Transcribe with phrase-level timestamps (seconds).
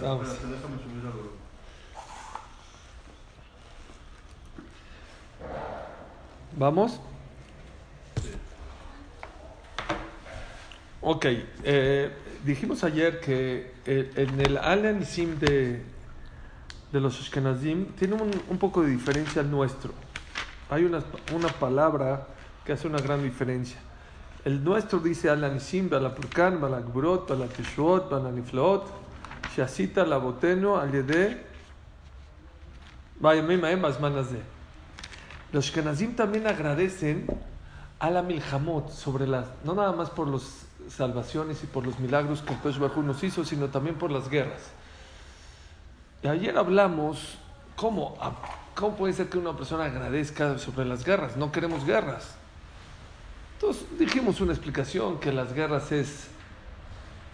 [0.00, 0.28] Vamos.
[6.56, 7.00] ¿Vamos?
[11.00, 11.26] Ok,
[11.64, 12.12] eh,
[12.44, 15.82] dijimos ayer que eh, en el Alan Sim de,
[16.92, 19.92] de los Ashkenazim tiene un, un poco de diferencia al nuestro.
[20.70, 21.02] Hay una,
[21.34, 22.28] una palabra
[22.64, 23.78] que hace una gran diferencia.
[24.44, 29.01] El nuestro dice Alan Sim, Balapurkan, Balakburot, Balateshuot, Balaniflaot,
[30.06, 31.44] Laboteno, Aliede,
[33.20, 34.40] Vayamim, Aem, Azmanazé.
[35.52, 37.26] Los Ashkenazim también agradecen
[37.98, 42.42] a la Milhamot sobre las, no nada más por las salvaciones y por los milagros
[42.42, 44.72] que Kosh Bajú nos hizo, sino también por las guerras.
[46.22, 47.38] Y ayer hablamos
[47.76, 48.16] cómo,
[48.74, 51.36] cómo puede ser que una persona agradezca sobre las guerras.
[51.36, 52.34] No queremos guerras.
[53.54, 56.28] Entonces dijimos una explicación que las guerras es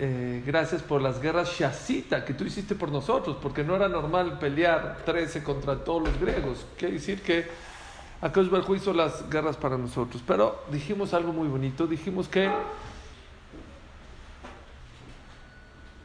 [0.01, 4.39] eh, gracias por las guerras shasita que tú hiciste por nosotros, porque no era normal
[4.39, 6.67] pelear 13 contra todos los griegos.
[6.77, 7.49] Quiere decir que
[8.21, 10.23] Akash hizo las guerras para nosotros.
[10.27, 11.87] Pero dijimos algo muy bonito.
[11.87, 12.51] Dijimos que.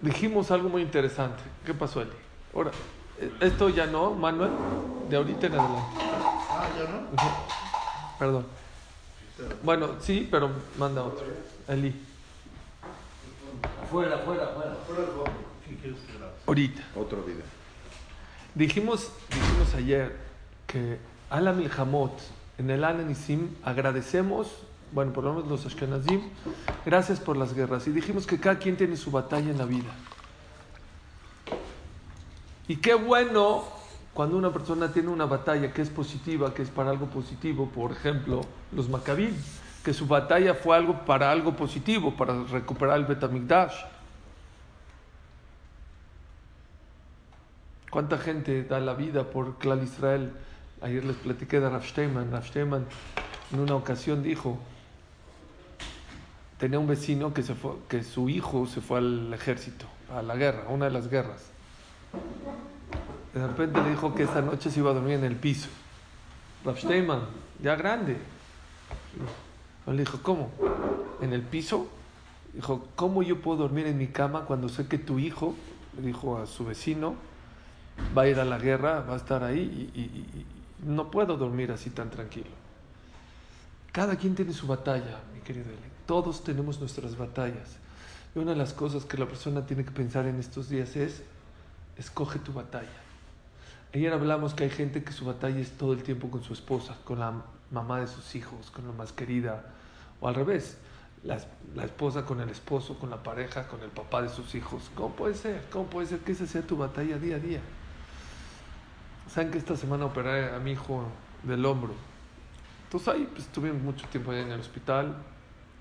[0.02, 1.41] Dijimos algo muy interesante.
[1.66, 2.11] ¿Qué pasó, Eli?
[2.53, 2.72] Ahora,
[3.39, 4.52] esto ya no, Manuel.
[5.09, 6.00] De ahorita en adelante.
[6.50, 8.17] Ah, ya no.
[8.19, 8.45] Perdón.
[9.63, 11.25] Bueno, sí, pero manda otro.
[11.67, 12.12] Eli.
[13.83, 14.78] Afuera, afuera, afuera.
[14.86, 15.31] Fuera del fondo.
[15.67, 16.33] ¿Qué quieres que grabe?
[16.45, 16.83] Ahorita.
[16.95, 17.44] Otro video.
[18.56, 20.16] Dijimos, dijimos ayer
[20.67, 22.11] que a la Milhamot,
[22.58, 24.47] en el Ananisim, agradecemos,
[24.91, 26.22] bueno, por lo menos los Ashkenazim,
[26.85, 27.88] gracias por las guerras.
[27.88, 29.91] Y dijimos que cada quien tiene su batalla en la vida.
[32.68, 33.63] Y qué bueno
[34.13, 37.91] cuando una persona tiene una batalla que es positiva, que es para algo positivo, por
[37.91, 38.41] ejemplo,
[38.72, 39.34] los Maccabim,
[39.83, 43.73] que su batalla fue algo para algo positivo, para recuperar el Betamigdash.
[47.89, 50.31] ¿Cuánta gente da la vida por Clal Israel?
[50.81, 52.85] Ayer les platiqué de Rav Steinman
[53.51, 54.57] en una ocasión dijo,
[56.57, 60.85] tenía un vecino que, su hijo se fue al ejército, a la guerra, a una
[60.85, 61.51] de las guerras.
[63.33, 65.69] De repente le dijo que esa noche se iba a dormir en el piso.
[66.65, 67.21] Rav Steinman,
[67.61, 68.17] ya grande.
[69.88, 70.49] Le dijo, ¿cómo?
[71.21, 71.88] ¿En el piso?
[72.53, 75.55] Dijo, ¿cómo yo puedo dormir en mi cama cuando sé que tu hijo,
[75.97, 77.16] dijo a su vecino,
[78.17, 80.45] va a ir a la guerra, va a estar ahí y
[80.85, 82.63] no puedo dormir así tan tranquilo.
[83.91, 85.77] Cada quien tiene su batalla, mi querido Eli.
[86.07, 87.77] Todos tenemos nuestras batallas.
[88.35, 91.21] Y una de las cosas que la persona tiene que pensar en estos días es,
[91.95, 92.89] escoge tu batalla.
[93.94, 96.97] Ayer hablamos que hay gente que su batalla es todo el tiempo con su esposa,
[97.03, 97.33] con la
[97.73, 99.66] mamá de sus hijos, con la más querida,
[100.22, 100.78] o al revés,
[101.23, 101.39] la,
[101.75, 104.89] la esposa con el esposo, con la pareja, con el papá de sus hijos.
[104.95, 105.66] ¿Cómo puede ser?
[105.72, 107.59] ¿Cómo puede ser que esa sea tu batalla día a día?
[109.28, 111.03] Saben que esta semana operé a mi hijo
[111.44, 111.94] del hombro.
[112.85, 115.16] Entonces ahí pues, estuve mucho tiempo en el hospital.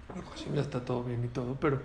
[0.09, 1.81] Bueno, ya está todo bien y todo, pero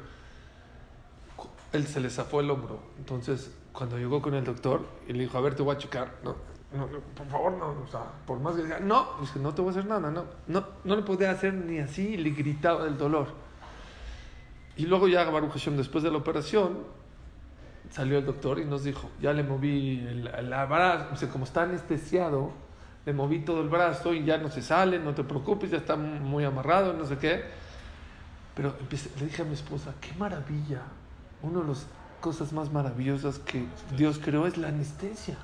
[1.73, 2.79] él se le zafó el hombro.
[2.97, 6.15] Entonces, cuando llegó con el doctor y le dijo, a ver, te voy a checar.
[6.23, 6.35] No,
[6.73, 7.67] no, no, por favor, no.
[7.83, 10.25] O sea, por más que diga, no, dice, no te voy a hacer nada, no.
[10.47, 13.27] No, no le podía hacer ni así y le gritaba del dolor.
[14.75, 16.79] Y luego ya Baruch Hashem, después de la operación,
[17.89, 21.63] salió el doctor y nos dijo, ya le moví el, el brazo, dice, como está
[21.63, 22.51] anestesiado,
[23.05, 25.95] le moví todo el brazo y ya no se sale, no te preocupes, ya está
[25.95, 27.45] muy amarrado, no sé qué.
[28.55, 30.81] Pero empecé- le dije a mi esposa, qué maravilla,
[31.41, 31.87] una de las
[32.19, 35.37] cosas más maravillosas que Dios creó es la anestesia.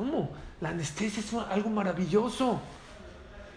[0.00, 0.30] ¿Cómo?
[0.62, 2.58] La anestesia es algo maravilloso.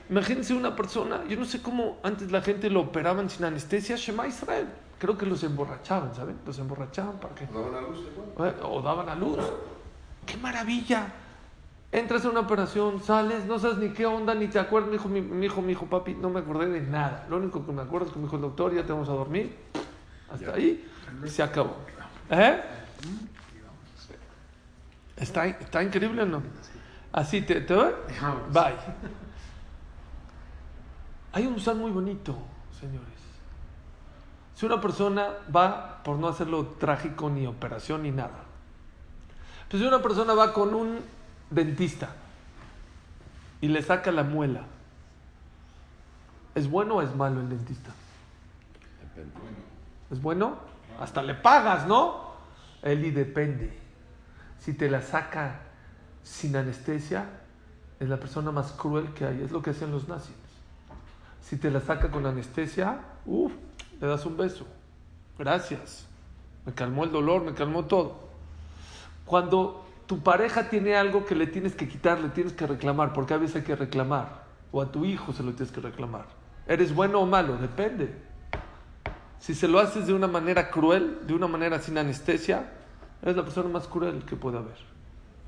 [0.10, 4.28] Imagínense una persona, yo no sé cómo antes la gente lo operaban sin anestesia, Shema
[4.28, 4.68] Israel.
[5.00, 6.36] Creo que los emborrachaban, ¿saben?
[6.46, 8.00] Los emborrachaban para que ¿Daban a luz
[8.40, 9.38] eh, o daban a luz.
[10.26, 11.14] ¡Qué maravilla!
[11.94, 14.90] Entras a una operación, sales, no sabes ni qué onda, ni te acuerdas.
[14.90, 17.26] Me dijo mi, mi hijo, mi hijo, papi, no me acordé de nada.
[17.30, 19.14] Lo único que me acuerdo es que me dijo el doctor, ya te vamos a
[19.14, 19.56] dormir.
[20.30, 20.86] Hasta ahí
[21.26, 21.78] se acabó.
[22.30, 22.62] ¿Eh?
[25.24, 26.44] ¿Está, está increíble o no?
[27.14, 27.94] Así te, te voy.
[28.52, 28.76] Bye.
[31.32, 32.36] Hay un musar muy bonito,
[32.78, 33.08] señores.
[34.54, 38.44] Si una persona va por no hacerlo trágico ni operación ni nada,
[39.64, 41.00] Entonces una persona va con un
[41.50, 42.10] dentista
[43.62, 44.64] y le saca la muela.
[46.54, 47.92] ¿Es bueno o es malo el dentista?
[50.12, 50.58] ¿Es bueno?
[51.00, 52.34] Hasta le pagas, ¿no?
[52.84, 53.83] Él y depende.
[54.64, 55.60] Si te la saca
[56.24, 57.26] sin anestesia,
[58.00, 59.42] es la persona más cruel que hay.
[59.42, 60.38] Es lo que hacían los nazis.
[61.42, 63.52] Si te la saca con anestesia, uff,
[64.00, 64.66] le das un beso.
[65.38, 66.08] Gracias.
[66.66, 68.30] Me calmó el dolor, me calmó todo.
[69.26, 73.34] Cuando tu pareja tiene algo que le tienes que quitar, le tienes que reclamar, porque
[73.34, 74.44] a veces hay que reclamar.
[74.72, 76.28] O a tu hijo se lo tienes que reclamar.
[76.68, 77.58] ¿Eres bueno o malo?
[77.58, 78.16] Depende.
[79.40, 82.70] Si se lo haces de una manera cruel, de una manera sin anestesia,
[83.24, 84.78] eres la persona más cruel que puede haber.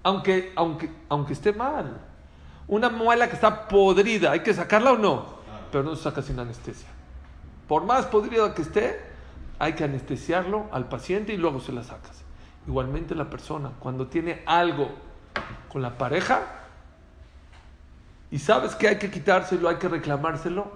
[0.01, 2.01] Aunque, aunque, aunque esté mal.
[2.67, 5.35] Una muela que está podrida, ¿hay que sacarla o no?
[5.71, 6.87] Pero no se saca sin anestesia.
[7.67, 8.99] Por más podrida que esté,
[9.59, 12.23] hay que anestesiarlo al paciente y luego se la sacas.
[12.67, 14.89] Igualmente la persona, cuando tiene algo
[15.69, 16.41] con la pareja
[18.31, 20.71] y sabes que hay que quitárselo, hay que reclamárselo,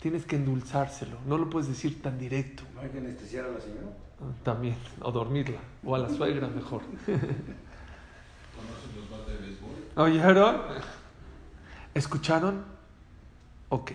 [0.00, 1.16] tienes que endulzárselo.
[1.26, 2.62] No lo puedes decir tan directo.
[2.74, 3.88] ¿No hay que anestesiar a la señora?
[4.42, 6.82] También, o dormirla, o a la suegra mejor.
[9.96, 10.60] ¿Oyeron?
[11.94, 12.64] ¿Escucharon?
[13.68, 13.92] Ok.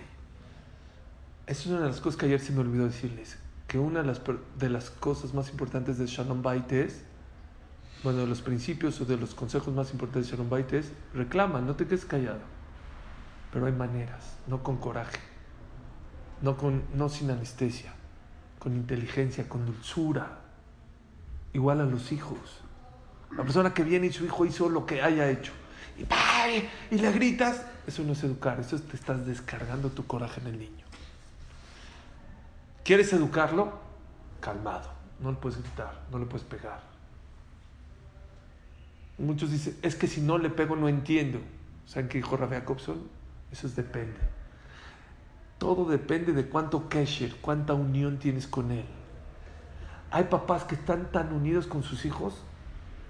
[1.47, 3.37] Es una de las cosas que ayer se me olvidó decirles.
[3.67, 4.21] Que una de las,
[4.57, 7.03] de las cosas más importantes de Shalom Bait es,
[8.03, 11.61] bueno, de los principios o de los consejos más importantes de Shalom Bait es, reclama,
[11.61, 12.41] no te quedes callado.
[13.51, 15.19] Pero hay maneras, no con coraje,
[16.41, 17.93] no, con, no sin anestesia,
[18.63, 20.39] con inteligencia, con dulzura.
[21.51, 22.39] Igual a los hijos.
[23.35, 25.51] La persona que viene y su hijo hizo lo que haya hecho.
[25.97, 30.39] Y, y le gritas, eso no es educar, eso es te estás descargando tu coraje
[30.39, 30.85] en el niño.
[32.85, 33.79] ¿Quieres educarlo?
[34.39, 34.89] Calmado.
[35.19, 36.81] No le puedes gritar, no le puedes pegar.
[39.17, 41.39] Muchos dicen, es que si no le pego no entiendo.
[41.85, 43.03] ¿Saben qué dijo Rafa Jacobson?
[43.51, 44.17] Eso es depende.
[45.63, 48.83] Todo depende de cuánto kesher, cuánta unión tienes con él.
[50.11, 52.35] Hay papás que están tan unidos con sus hijos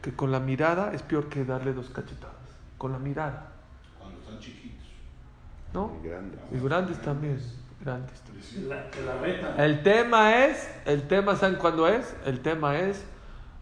[0.04, 2.36] que con la mirada es peor que darle dos cachetadas.
[2.78, 3.54] Con la mirada.
[4.00, 4.86] Cuando están chiquitos.
[5.74, 5.94] ¿No?
[6.52, 7.42] Y grandes también.
[7.84, 8.70] Grandes también.
[8.70, 9.60] La, que la retan.
[9.60, 12.16] El tema es, el tema, ¿saben cuándo es?
[12.24, 13.04] El tema es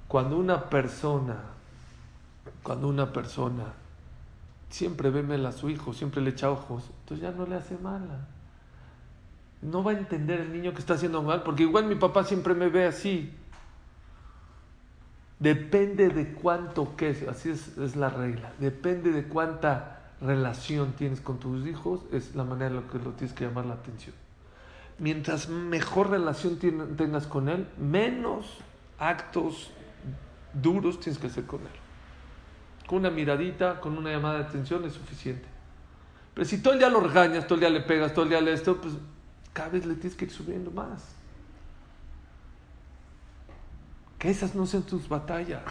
[0.10, 1.38] cuando una persona,
[2.62, 3.68] cuando una persona
[4.70, 7.78] siempre ve mal a su hijo, siempre le echa ojos, entonces ya no le hace
[7.78, 8.28] mala.
[9.62, 12.54] No va a entender el niño que está haciendo mal, porque igual mi papá siempre
[12.54, 13.31] me ve así.
[15.40, 18.54] Depende de cuánto que es, así es, la regla.
[18.60, 23.12] Depende de cuánta relación tienes con tus hijos, es la manera en la que lo
[23.12, 24.16] tienes que llamar la atención.
[25.00, 26.57] Mientras mejor relación
[26.96, 28.60] tengas con él, menos
[29.00, 29.72] actos
[30.54, 31.68] duros tienes que hacer con él.
[32.88, 35.48] Con una miradita, con una llamada de atención es suficiente.
[36.36, 38.42] Pero si todo el día lo regañas, todo el día le pegas, todo el día
[38.42, 38.94] le esto, pues
[39.53, 41.03] cada vez le tienes que ir subiendo más.
[44.18, 45.63] Que esas no sean tus batallas.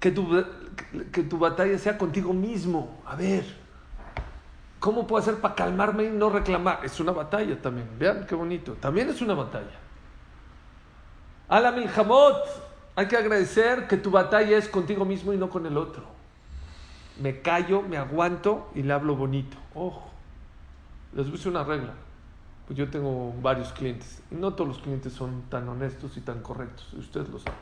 [0.00, 0.26] Que tu,
[1.12, 3.02] que tu batalla sea contigo mismo.
[3.06, 3.44] A ver,
[4.78, 6.80] ¿cómo puedo hacer para calmarme y no reclamar?
[6.84, 7.88] Es una batalla también.
[7.98, 8.72] Vean qué bonito.
[8.74, 9.78] También es una batalla.
[11.48, 12.36] Ala Milhamot.
[12.96, 16.04] Hay que agradecer que tu batalla es contigo mismo y no con el otro.
[17.20, 19.56] Me callo, me aguanto y le hablo bonito.
[19.74, 20.10] Ojo,
[21.14, 21.92] les decir una regla.
[22.70, 26.40] Pues yo tengo varios clientes y no todos los clientes son tan honestos y tan
[26.40, 26.86] correctos.
[26.92, 27.58] y Ustedes lo saben.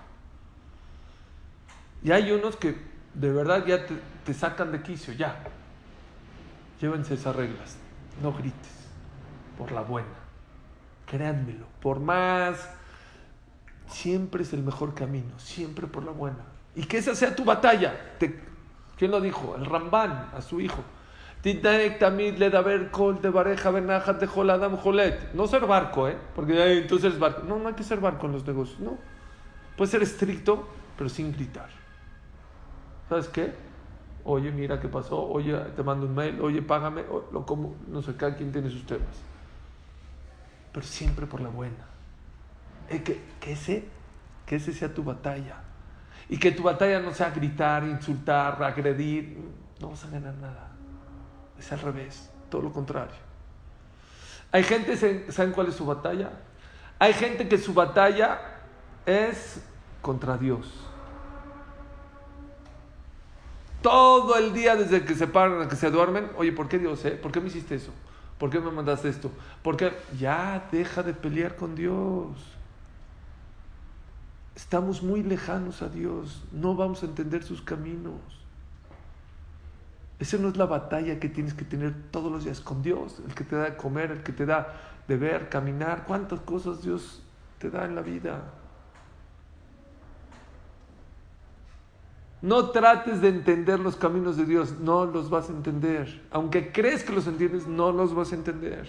[2.03, 2.77] Y hay unos que
[3.15, 5.45] de verdad ya te, sacan de quicio, ya.
[6.79, 7.79] Llévense esas reglas.
[8.23, 8.87] No grites.
[9.57, 10.09] Por la buena.
[11.07, 11.65] Créanmelo.
[11.81, 12.69] Por más.
[13.87, 15.39] Siempre es el mejor camino.
[15.39, 16.45] Siempre por la buena.
[16.75, 18.15] Y que esa sea tu batalla.
[18.99, 19.57] ¿Quién lo dijo?
[19.57, 20.85] El Rambán a su hijo.
[25.35, 26.17] No ser barco, ¿eh?
[26.35, 27.43] Porque "Ay, entonces eres barco.
[27.45, 28.81] No, no hay que ser barco en los negocios.
[28.81, 28.99] No.
[29.77, 31.69] Puede ser estricto, pero sin gritar.
[33.09, 33.55] ¿Sabes qué?
[34.25, 35.23] Oye, mira qué pasó.
[35.29, 36.41] Oye, te mando un mail.
[36.41, 37.03] Oye, págame.
[37.03, 37.77] o- lo como.
[37.87, 39.07] No sé, cada quien tiene sus temas.
[40.73, 41.87] Pero siempre por la buena.
[42.91, 43.85] Eh, que, que, ese,
[44.45, 45.57] que ese sea tu batalla.
[46.29, 49.39] Y que tu batalla no sea gritar, insultar, agredir.
[49.81, 50.68] No vas a ganar nada.
[51.59, 52.31] Es al revés.
[52.51, 53.15] Todo lo contrario.
[54.53, 56.31] Hay gente, ¿saben- ¿saben cuál es su batalla?
[56.99, 58.41] Hay gente que su batalla
[59.07, 59.61] es
[60.01, 60.67] contra Dios.
[63.83, 67.05] Todo el día desde que se paran a que se duermen, oye, ¿por qué Dios?
[67.05, 67.13] Eh?
[67.13, 67.93] ¿Por qué me hiciste eso?
[68.39, 69.31] ¿Por qué me mandaste esto?
[69.63, 69.93] ¿Por qué?
[70.19, 72.37] Ya deja de pelear con Dios.
[74.57, 78.21] Estamos muy lejanos a Dios, no vamos a entender sus caminos.
[80.19, 83.35] Esa no es la batalla que tienes que tener todos los días con Dios, el
[83.35, 84.75] que te da de comer, el que te da
[85.07, 87.23] de ver, caminar, cuántas cosas Dios
[87.59, 88.43] te da en la vida.
[92.41, 96.23] No trates de entender los caminos de Dios, no los vas a entender.
[96.31, 98.89] Aunque crees que los entiendes, no los vas a entender.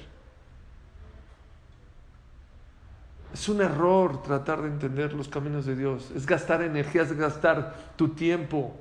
[3.33, 6.11] Es un error tratar de entender los caminos de Dios.
[6.15, 8.75] Es gastar energía, es gastar tu tiempo.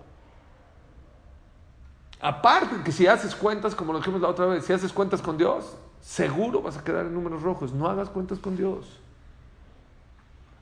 [2.21, 5.39] Aparte que si haces cuentas, como lo dijimos la otra vez, si haces cuentas con
[5.39, 7.73] Dios, seguro vas a quedar en números rojos.
[7.73, 8.99] No hagas cuentas con Dios.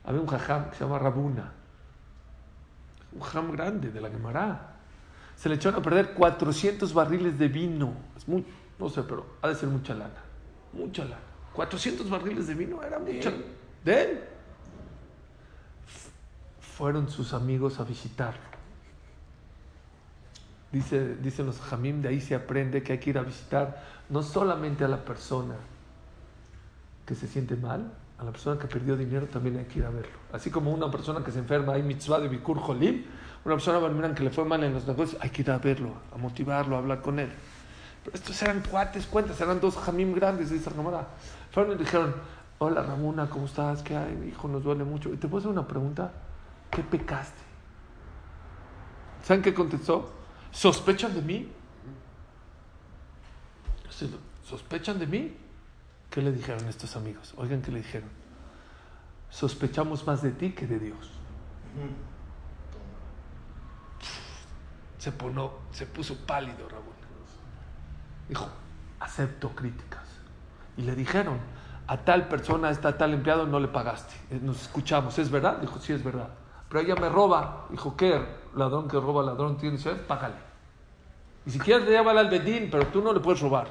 [0.04, 1.52] Había un jajam que se llama Rabuna
[3.16, 4.74] un jam grande de la Gemara.
[5.36, 7.92] Se le echaron a perder 400 barriles de vino.
[8.16, 8.44] Es muy,
[8.78, 10.22] no sé, pero ha de ser mucha lana.
[10.72, 11.20] Mucha lana.
[11.52, 13.32] 400 barriles de vino era mucha.
[13.84, 14.20] ¿De él?
[16.60, 18.55] Fueron sus amigos a visitarlo.
[20.76, 24.22] Dice, dicen los jamim, de ahí se aprende que hay que ir a visitar no
[24.22, 25.54] solamente a la persona
[27.06, 29.88] que se siente mal, a la persona que perdió dinero también hay que ir a
[29.88, 30.12] verlo.
[30.34, 33.04] Así como una persona que se enferma, hay mitzvah de Bikur Jolim,
[33.46, 36.18] una persona que le fue mal en los negocios, hay que ir a verlo, a
[36.18, 37.30] motivarlo, a hablar con él.
[38.04, 41.06] Pero estos eran cuates, cuentas, eran dos jamim grandes, dice Ramona.
[41.52, 42.14] Fueron y dijeron,
[42.58, 43.82] hola Ramona, ¿cómo estás?
[43.82, 44.28] ¿Qué hay?
[44.28, 45.10] Hijo nos duele mucho.
[45.10, 46.12] ¿Y te puedo hacer una pregunta?
[46.70, 47.40] ¿Qué pecaste?
[49.22, 50.25] ¿Saben qué contestó?
[50.56, 51.52] ¿Sospechan de mí?
[54.42, 55.36] ¿Sospechan de mí?
[56.08, 57.34] ¿Qué le dijeron estos amigos?
[57.36, 58.08] Oigan, ¿qué le dijeron?
[59.28, 61.10] Sospechamos más de ti que de Dios.
[64.96, 65.12] Se,
[65.72, 66.94] se puso pálido Raúl.
[68.26, 68.48] Dijo,
[68.98, 70.08] acepto críticas.
[70.78, 71.38] Y le dijeron,
[71.86, 74.14] a tal persona, a tal empleado no le pagaste.
[74.30, 75.58] Eh, nos escuchamos, ¿es verdad?
[75.58, 76.30] Dijo, sí, es verdad.
[76.70, 77.66] Pero ella me roba.
[77.68, 78.45] Dijo, ¿qué?
[78.56, 80.00] Ladrón que roba, ladrón tiene, ¿sabes?
[80.00, 80.34] Págale.
[81.46, 83.68] Y si quieres, llévala al bedín, pero tú no le puedes robar.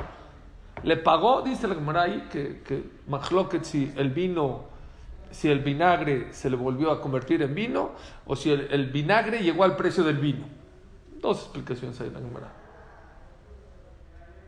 [0.83, 4.65] Le pagó, dice la Gemara ahí, que, que si el vino,
[5.31, 7.91] si el vinagre se le volvió a convertir en vino,
[8.25, 10.45] o si el, vinagre llegó al precio del vino.
[11.19, 12.53] Dos explicaciones hay en la Gemara.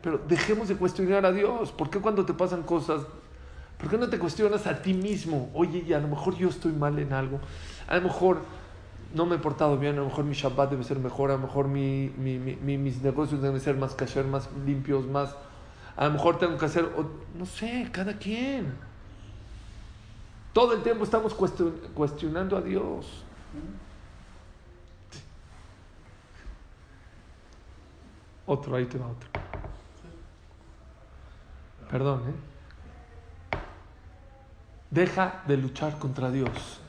[0.03, 1.72] Pero dejemos de cuestionar a Dios.
[1.72, 3.01] ¿Por qué cuando te pasan cosas,
[3.79, 5.50] por qué no te cuestionas a ti mismo?
[5.56, 7.39] Oye, y a lo mejor yo estoy mal en algo.
[7.88, 8.41] A lo mejor
[9.13, 11.39] no me he portado bien, a lo mejor mi Shabbat debe ser mejor, a lo
[11.39, 15.35] mejor mi, mis negocios deben ser más kasher, más limpios, más
[15.97, 16.87] a lo mejor tengo que hacer,
[17.35, 18.71] no sé, cada quien.
[20.53, 23.23] Todo el tiempo estamos cuestionando a Dios.
[28.45, 29.29] Otro, ahí te va otro.
[31.89, 33.57] Perdón, ¿eh?
[34.91, 36.79] Deja de luchar contra Dios.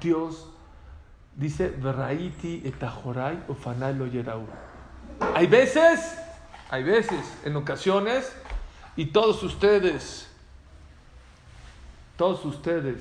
[0.00, 0.53] Dios
[1.36, 4.06] dice, Veraiti etajorai ofanai lo
[5.34, 6.18] Hay veces
[6.74, 8.32] hay veces, en ocasiones,
[8.96, 10.28] y todos ustedes,
[12.16, 13.00] todos ustedes,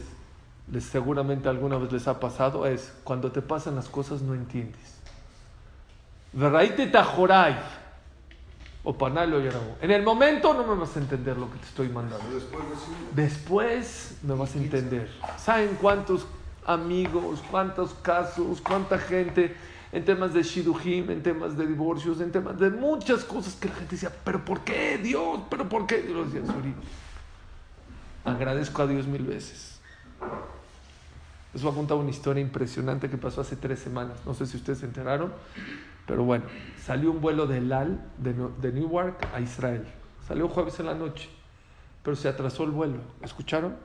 [0.71, 4.99] les, seguramente alguna vez les ha pasado, es cuando te pasan las cosas no entiendes.
[6.91, 7.55] tajoray
[8.83, 9.39] o panalo
[9.81, 12.25] En el momento no me vas a entender lo que te estoy mandando.
[13.15, 15.09] Después me vas a entender.
[15.37, 16.27] ¿Saben cuántos
[16.65, 19.55] amigos, cuántos casos, cuánta gente
[19.91, 23.75] en temas de shidujim, en temas de divorcios, en temas de muchas cosas que la
[23.75, 25.41] gente decía, pero ¿por qué Dios?
[25.49, 26.03] ¿Pero por qué?
[26.09, 26.41] Yo decía,
[28.25, 29.79] agradezco a Dios mil veces.
[31.53, 34.17] Les voy a contar una historia impresionante que pasó hace tres semanas.
[34.25, 35.31] No sé si ustedes se enteraron,
[36.07, 36.45] pero bueno,
[36.83, 39.85] salió un vuelo de LAL de, de Newark a Israel.
[40.27, 41.29] Salió jueves en la noche,
[42.01, 42.97] pero se atrasó el vuelo.
[43.21, 43.75] ¿Escucharon?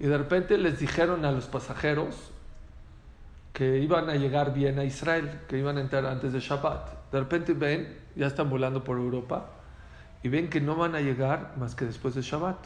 [0.00, 2.14] Y de repente les dijeron a los pasajeros,
[3.58, 7.10] que iban a llegar bien a Israel, que iban a entrar antes de Shabbat.
[7.10, 9.46] De repente ven, ya están volando por Europa,
[10.22, 12.56] y ven que no van a llegar más que después de Shabbat.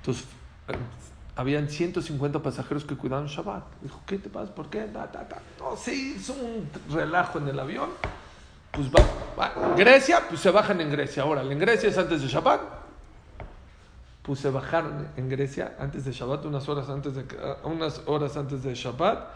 [0.00, 0.24] Entonces,
[0.68, 0.76] eh,
[1.36, 3.64] habían 150 pasajeros que cuidaban Shabbat.
[3.82, 4.54] Dijo, ¿qué te pasa?
[4.54, 4.88] ¿Por qué?
[5.58, 7.90] No, sí, es un relajo en el avión.
[8.70, 11.22] Pues va, Grecia, pues se bajan en Grecia.
[11.22, 12.60] Ahora, en Grecia es antes de Shabbat,
[14.28, 17.24] pues se bajaron en Grecia antes de Shabbat, unas horas antes de,
[17.64, 19.26] unas horas antes de Shabbat.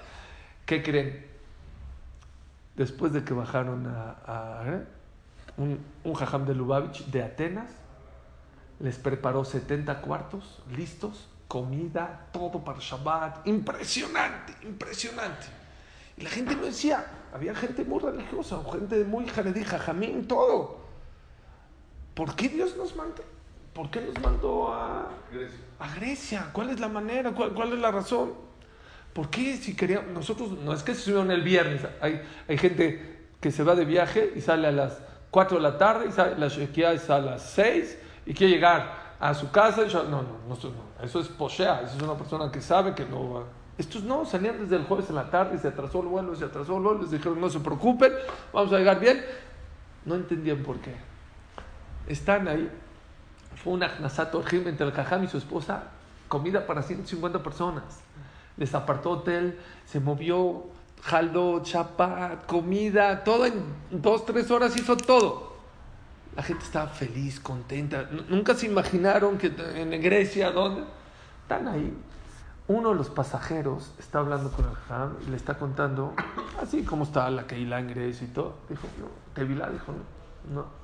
[0.66, 1.25] ¿Qué creen?
[2.76, 4.84] Después de que bajaron a, ¿eh?
[5.56, 7.70] un, un jajam de Lubavitch de Atenas,
[8.80, 13.46] les preparó 70 cuartos listos, comida, todo para Shabbat.
[13.46, 15.46] Impresionante, impresionante.
[16.18, 20.82] Y la gente lo decía, había gente muy religiosa, gente muy jaredí, jajamín, todo.
[22.12, 23.22] ¿Por qué Dios nos manda?
[23.74, 25.08] ¿Por qué nos mandó a,
[25.78, 26.50] a Grecia?
[26.52, 27.32] ¿Cuál es la manera?
[27.32, 28.32] ¿Cuál, cuál es la razón?
[29.12, 33.28] ¿Por qué si queríamos, nosotros, no es que se subieron el viernes, hay, hay gente
[33.40, 36.38] que se va de viaje y sale a las 4 de la tarde y sale,
[36.38, 39.82] la Shekia es a las 6 y quiere llegar a su casa.
[39.82, 43.04] Y no, no, nosotros no, eso es poshea, eso es una persona que sabe que
[43.04, 43.44] no va.
[43.78, 46.44] Estos no, salían desde el jueves en la tarde y se atrasó el vuelo, se
[46.44, 48.12] atrasó el vuelo, les dijeron no se preocupen,
[48.52, 49.24] vamos a llegar bien.
[50.04, 50.94] No entendían por qué.
[52.06, 52.70] Están ahí,
[53.56, 55.85] fue un Orjim entre el Jajam y su esposa,
[56.28, 57.85] comida para 150 personas.
[58.56, 60.66] Les apartó hotel, se movió,
[61.02, 65.52] jaló, chapa, comida, todo en dos, tres horas hizo todo.
[66.37, 68.09] La gente estaba feliz, contenta.
[68.28, 70.85] Nunca se imaginaron que en Grecia, ¿dónde?
[71.42, 71.94] Están ahí.
[72.68, 76.14] Uno de los pasajeros está hablando con el Jajam y le está contando,
[76.62, 78.54] así como está la Keilah en Grecia y todo.
[78.68, 80.81] Dijo, no, Tevilá, dijo, no, no.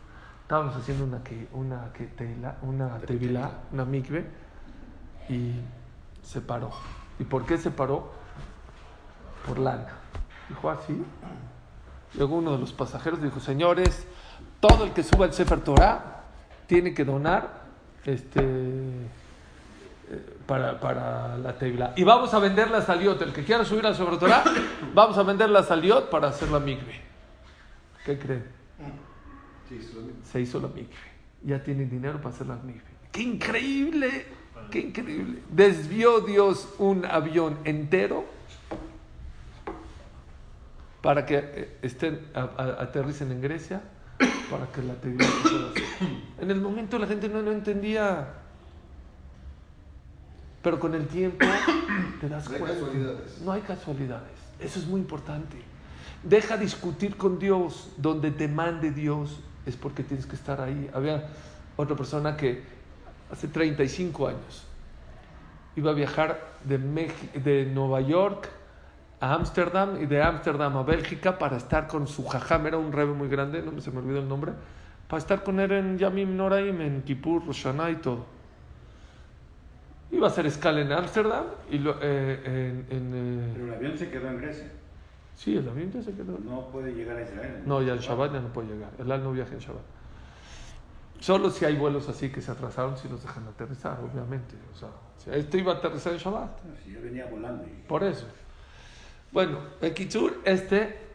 [0.49, 4.25] Estábamos haciendo una, que, una, que teila, una tevilá, una mikve,
[5.29, 5.53] y
[6.23, 6.71] se paró.
[7.19, 8.11] ¿Y por qué se paró?
[9.47, 9.89] Por lana.
[10.49, 11.05] Dijo así.
[12.15, 14.07] Luego uno de los pasajeros dijo, señores,
[14.59, 16.23] todo el que suba el Sefer Torah
[16.67, 17.65] tiene que donar
[18.07, 21.93] este, eh, para, para la tevilá.
[21.95, 23.21] Y vamos a vender la saliot.
[23.21, 24.45] El que quiera subir al Sefer Torah,
[24.95, 27.03] vamos a vender la saliot para hacer la mikve.
[28.07, 28.58] ¿Qué creen?
[30.31, 30.95] Se hizo la mikve.
[31.45, 32.83] Ya tienen dinero para hacer la mikve.
[33.13, 34.27] ¡Qué increíble!
[34.71, 35.43] ¡Qué increíble!
[35.51, 38.25] Desvió Dios un avión entero
[41.03, 43.81] para que eh, estén, a- a- aterricen en Grecia,
[44.51, 45.19] para que la hacer.
[46.41, 48.35] En el momento la gente no lo entendía.
[50.63, 51.47] Pero con el tiempo
[52.21, 52.79] te das No hay cuenta.
[52.81, 53.41] casualidades.
[53.43, 54.31] No hay casualidades.
[54.61, 55.57] Eso es muy importante.
[56.23, 57.93] Deja discutir con Dios.
[57.97, 60.91] Donde te mande Dios es porque tienes que estar ahí.
[60.93, 61.29] Había
[61.77, 62.63] otra persona que
[63.31, 64.67] hace 35 años
[65.77, 68.49] iba a viajar de, Nueva York
[69.21, 72.67] a Ámsterdam y de Ámsterdam a Bélgica para estar con su jajam.
[72.67, 74.53] Era un rebe muy grande, no se me olvidó el nombre.
[75.09, 78.27] Para estar con él en Yamim Noraim, en Kippur, Rosh Hashanah y todo.
[80.11, 83.99] Iba a hacer escala en Ámsterdam y lo- eh, en, en, eh, Pero el avión
[83.99, 84.67] se quedó en Grecia.
[85.39, 86.37] Sí, el avión ya se quedó.
[86.39, 87.63] No puede llegar a Israel.
[87.65, 88.91] No, ya el Shabbat ya no puede llegar.
[88.99, 89.83] El al no viaja en Shabbat.
[91.21, 94.57] Solo si hay vuelos así que se atrasaron, si los dejan aterrizar, obviamente.
[94.75, 96.51] O sea, si este iba a aterrizar en Shabbat.
[96.85, 97.65] Si yo venía volando.
[97.65, 98.27] y- Por eso.
[99.31, 101.07] Bueno, en Kitsur, este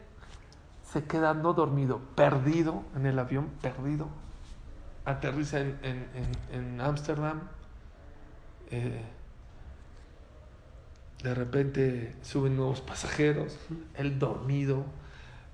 [0.90, 4.08] se queda no dormido, perdido en el avión, perdido.
[5.04, 7.40] Aterriza en en- en- en Ámsterdam.
[8.70, 9.04] Eh,
[11.22, 13.58] de repente suben nuevos pasajeros,
[13.94, 14.84] él dormido.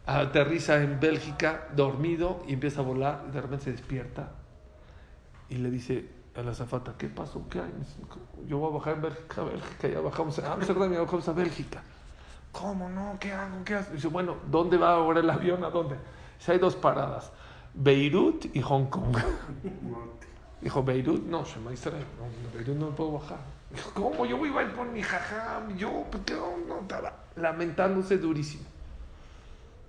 [0.07, 3.25] Aterriza en Bélgica, dormido, y empieza a volar.
[3.29, 4.33] Y de repente se despierta
[5.51, 7.46] y le dice a la azafata, ¿qué pasó?
[7.51, 7.73] ¿Qué hay?
[8.46, 11.33] Yo voy a bajar en Bélgica, Bélgica, ya bajamos a Amsterdam y ya bajamos a
[11.33, 11.83] Bélgica.
[12.53, 13.16] ¿Cómo no?
[13.20, 13.64] ¿Qué hago?
[13.64, 13.92] ¿Qué hago?
[13.92, 15.62] Dice, bueno, ¿dónde va ahora el avión?
[15.64, 15.96] ¿A dónde?
[16.38, 17.33] Dice, hay dos paradas,
[17.75, 19.16] Beirut y Hong Kong.
[20.61, 21.42] Dijo, Beirut, no,
[21.73, 23.38] Israel, no, en Beirut no puedo bajar.
[23.94, 24.26] ¿cómo?
[24.26, 26.80] Yo iba a ir por mi jajam, yo, ¿por qué no?
[26.80, 28.64] Estaba lamentándose durísimo.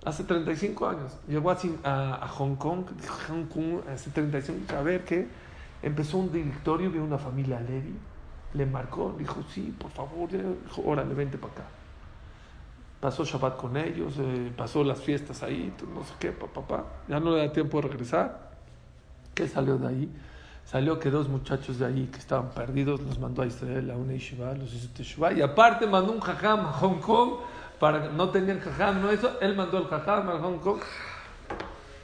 [0.04, 1.12] Hace 35 años.
[1.28, 2.86] Llegó así a, a Hong Kong,
[3.28, 5.28] Hong Kong, hace 35, a ver qué.
[5.82, 7.94] Empezó un directorio, vio una familia Levi,
[8.54, 11.64] le marcó, dijo, sí, por favor, dijo, órale, vente para acá.
[13.00, 16.84] Pasó Shabbat con ellos, eh, pasó las fiestas ahí, no sé qué, papá, papá.
[17.08, 18.52] Ya no le da tiempo de regresar.
[19.34, 20.12] ¿Qué salió de ahí?
[20.64, 24.12] Salió que dos muchachos de ahí que estaban perdidos los mandó a Israel a una
[24.12, 27.32] yeshiva, los hizo teshuva, y aparte mandó un jajam a Hong Kong
[27.78, 30.80] para no tenían jajam, no eso, él mandó el jajam a Hong Kong.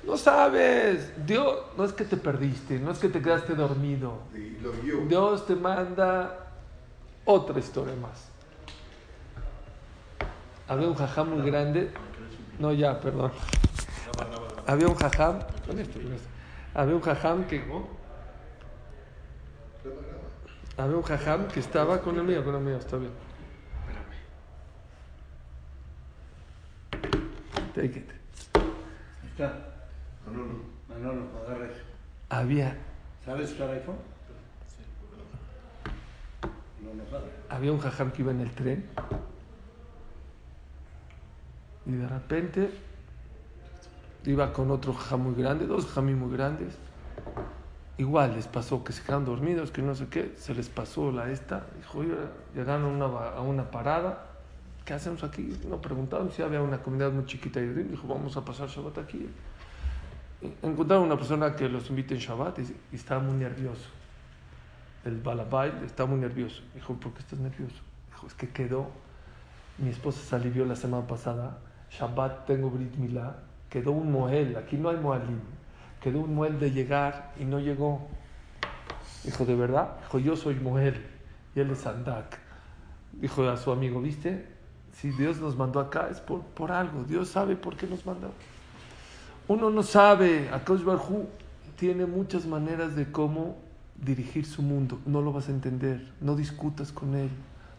[0.04, 4.18] No sabes, Dios, no es que te perdiste, no es que te quedaste dormido.
[5.06, 6.48] Dios te manda
[7.24, 8.28] otra historia más.
[10.66, 11.90] Había un jajam muy grande.
[12.58, 13.32] No, ya, perdón.
[14.66, 15.38] Había un jajam.
[15.66, 16.28] con esto, con esto.
[16.74, 17.62] Había un jajam que.
[20.78, 23.10] Había un jajam que estaba con el mío, con el mío, está bien.
[27.74, 28.10] Take it.
[28.54, 29.58] Ahí Está.
[30.24, 30.60] Manolo.
[30.88, 31.82] Manolo, agarra eso.
[32.28, 32.76] Había,
[33.24, 33.96] ¿Sabes usar iPhone?
[36.80, 37.26] No, no sabe.
[37.48, 38.86] había un jajam que iba en el tren.
[41.86, 42.70] Y de repente
[44.26, 46.76] iba con otro jajam muy grande, dos jajamí muy grandes.
[47.98, 51.30] Igual les pasó que se quedaron dormidos, que no sé qué, se les pasó la
[51.30, 51.66] esta.
[51.76, 52.14] Dijo, "Oye,
[52.54, 54.24] llegaron a una, a una parada.
[54.84, 55.52] ¿Qué hacemos aquí?
[55.68, 59.28] No preguntaron si había una comunidad muy chiquita de Dijo, vamos a pasar Shabbat aquí.
[60.40, 63.88] Y Encontraron una persona que los invita en Shabbat y, y estaba muy nervioso.
[65.04, 66.62] el balabay está muy nervioso.
[66.74, 67.82] Dijo, ¿por qué estás nervioso?
[68.11, 68.90] Dijo, es que quedó,
[69.78, 71.58] mi esposa se alivió la semana pasada,
[71.90, 73.37] Shabbat tengo Brit Milá,
[73.70, 75.40] quedó un moel, aquí no hay moalim,
[76.00, 78.08] quedó un moel de llegar y no llegó.
[79.24, 79.96] Dijo, ¿de verdad?
[80.02, 81.04] Dijo, yo soy moel
[81.54, 82.38] y él es Andak.
[83.12, 84.46] Dijo a su amigo, ¿viste?
[84.92, 88.32] Si Dios nos mandó acá es por, por algo, Dios sabe por qué nos mandó.
[89.46, 91.26] Uno no sabe, Akash Barhu
[91.76, 93.56] tiene muchas maneras de cómo
[93.96, 95.00] dirigir su mundo.
[95.06, 97.30] No lo vas a entender, no discutas con él,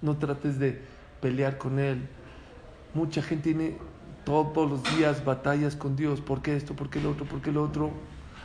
[0.01, 0.81] no trates de
[1.21, 2.07] pelear con él.
[2.93, 3.77] Mucha gente tiene
[4.29, 6.21] todos los días batallas con Dios.
[6.21, 6.75] ¿Por qué esto?
[6.75, 7.25] ¿Por qué lo otro?
[7.25, 7.91] ¿Por qué lo otro?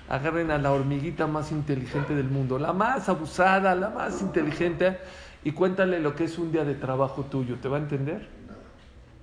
[0.08, 4.98] Agarren a la hormiguita más inteligente del mundo, la más abusada, la más inteligente,
[5.44, 7.56] y cuéntale lo que es un día de trabajo tuyo.
[7.56, 8.26] ¿Te va a entender?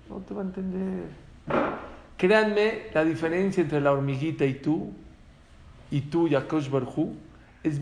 [0.08, 1.06] No te va a entender.
[2.18, 4.94] Créanme, la diferencia entre la hormiguita y tú,
[5.90, 7.16] y tú y Akosh Barhu,
[7.64, 7.82] es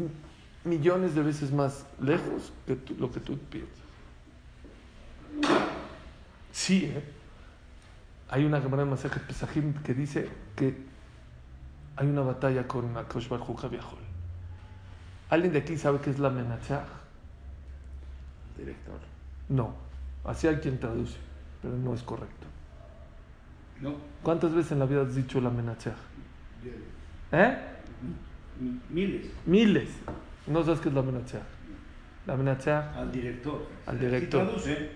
[0.64, 3.76] millones de veces más lejos que lo que tú piensas.
[6.54, 7.19] Sí, ¿eh?
[8.30, 10.78] Hay una Gemara en Masejet Pesajim que dice que
[11.96, 14.00] hay una batalla con Akosh Barhu Javiahol.
[15.30, 16.88] ¿Alguien de aquí sabe qué es la Menachach?
[18.58, 19.00] Director.
[19.50, 19.74] No,
[20.26, 21.18] así hay quien traduce,
[21.62, 22.48] pero no es correcto.
[23.82, 23.96] No.
[24.24, 25.96] ¿Cuántas veces en la vida has dicho la Menachach?
[27.32, 27.58] ¿Eh?
[28.90, 29.28] Miles.
[29.46, 29.90] Miles.
[30.48, 31.44] No sabes qué es la Menachach.
[32.26, 33.66] La Menachach, Al director.
[33.86, 34.44] Al director.
[34.46, 34.92] Traduce.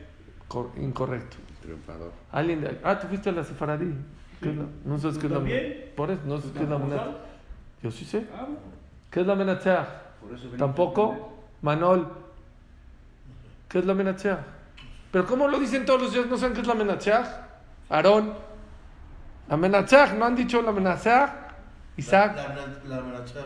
[0.47, 1.37] cor- incorrecto.
[1.63, 2.11] Triunfador.
[2.31, 3.93] Alguien de- Ah, tú fuiste a la Sefaradí.
[4.41, 5.91] ¿Qué es la- No sabes ¿Tú qué es la también?
[5.95, 7.05] Por eso, no sabes qué es la ¿Tampoco Menachach.
[7.05, 7.21] sabes?
[7.81, 8.27] Yo sí sé.
[8.35, 8.47] Ah,
[9.09, 11.33] ¿Qué es la a Tampoco.
[11.61, 12.07] Manol.
[13.69, 14.39] ¿Qué es la Menachach?
[15.11, 16.25] Pero ¿cómo lo dicen todos los días?
[16.27, 17.27] ¿No saben qué es la Menachach?
[17.89, 18.33] Aarón.
[19.47, 19.57] La
[20.17, 21.29] ¿no han dicho la Menachach?
[21.95, 22.35] Isaac.
[22.35, 23.01] La, la, la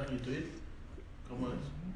[0.10, 0.46] Yituit,
[1.30, 1.54] ¿cómo es?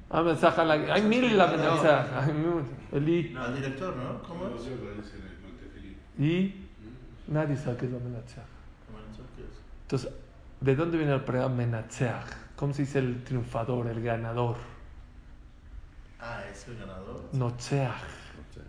[0.09, 2.63] Ah, Menachach, la- hay mil la mil.
[2.91, 3.35] Eli.
[3.37, 4.21] Al director, ¿no?
[4.21, 4.61] ¿Cómo es?
[6.17, 6.55] Y
[7.27, 8.37] nadie sabe qué es la Menachach.
[8.37, 9.61] La Menachach, ¿qué es?
[9.83, 10.11] Entonces,
[10.59, 12.27] ¿de dónde viene la palabra Menachach?
[12.55, 14.57] ¿Cómo se dice el triunfador, el ganador?
[16.19, 17.29] Ah, es el ganador.
[17.33, 17.91] Nocheach,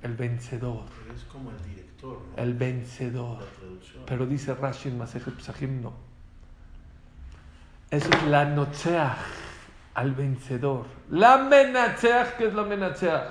[0.01, 0.85] el vencedor.
[1.03, 2.43] Pero es como el director, ¿no?
[2.43, 3.41] El vencedor.
[3.41, 4.07] La.
[4.07, 5.93] Pero dice Rashi en Masejet Pesachim, no.
[7.91, 9.19] Eso es la Nocheach,
[9.93, 10.87] al vencedor.
[11.11, 13.25] La Menacheach, ¿qué es la Menacheach?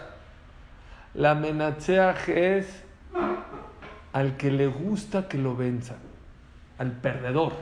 [1.16, 2.84] La Menacheach es
[4.14, 5.98] al que le gusta que lo venzan,
[6.78, 7.54] al perdedor.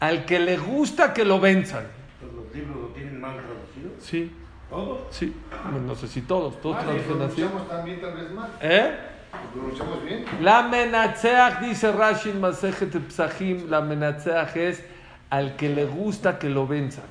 [0.00, 1.84] Al que le gusta que lo venzan.
[2.22, 3.90] Los libros lo tienen mal traducido.
[4.00, 4.32] Sí,
[4.70, 4.98] ¿Todos?
[5.10, 5.34] sí.
[5.70, 7.44] Bueno, No sé si todos, todos Ah, traducen así.
[7.68, 8.50] también tal vez mal.
[8.60, 8.96] ¿Eh?
[9.32, 10.24] ¿Lo pronunciamos bien?
[10.40, 14.84] La menatzeach, dice Rashi en Masejet Psahim, la menatzeach es
[15.30, 17.04] al que le gusta que lo venzan.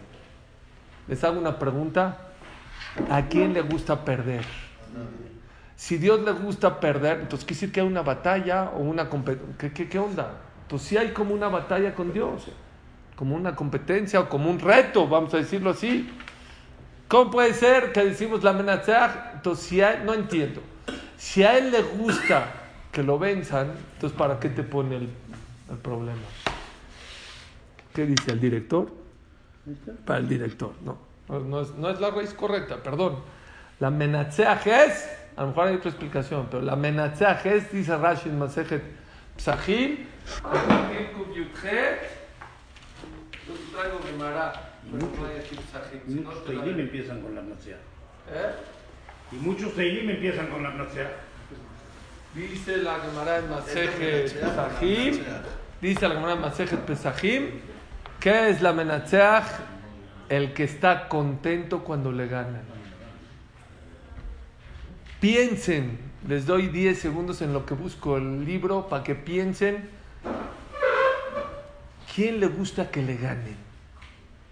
[1.08, 2.18] Les hago una pregunta.
[3.12, 4.44] ¿A quién le gusta perder?
[5.78, 9.56] Si Dios le gusta perder, entonces quiere decir que hay una batalla o una competencia.
[9.60, 10.32] ¿Qué, qué, qué onda?
[10.64, 12.48] Entonces sí hay como una batalla con Dios,
[13.16, 16.10] como una competencia o como un reto, vamos a decirlo así.
[17.08, 19.36] ¿Cómo puede ser que decimos la menatzeach?
[19.36, 20.62] Entonces si hay- no entiendo.
[21.16, 22.48] Si a él le gusta
[22.92, 25.10] que lo venzan, entonces ¿para qué te pone el,
[25.70, 26.18] el problema?
[27.94, 28.90] ¿Qué dice el director?
[30.06, 30.98] Para el director, no.
[31.30, 33.18] No, es, no es la raíz correcta, perdón.
[33.80, 38.30] La menatzeach es, a lo mejor hay otra explicación, pero la menatzeach es, dice Rashi
[38.30, 38.82] en Masejet
[39.38, 42.02] Psahim, Psahim Kuf Yudhet,
[43.48, 44.52] yo traigo Gemara,
[44.92, 47.42] pero no hay aquí Psahim, si no Muchos Teilim empiezan con la.
[47.42, 48.52] ¿Eh?
[49.32, 51.12] Y muchos Teilim empiezan con la Mnatzea.
[52.34, 54.82] Dice la Gemara en Masejet Menachach.
[55.80, 57.50] dice la Gemara en Masejet Pesajim,
[58.20, 59.46] ¿qué es la Menatzeach?
[60.30, 62.77] El que está contento cuando le ganan.
[65.20, 69.90] Piensen, les doy 10 segundos en lo que busco el libro para que piensen,
[72.14, 73.58] ¿quién le gusta que le ganen?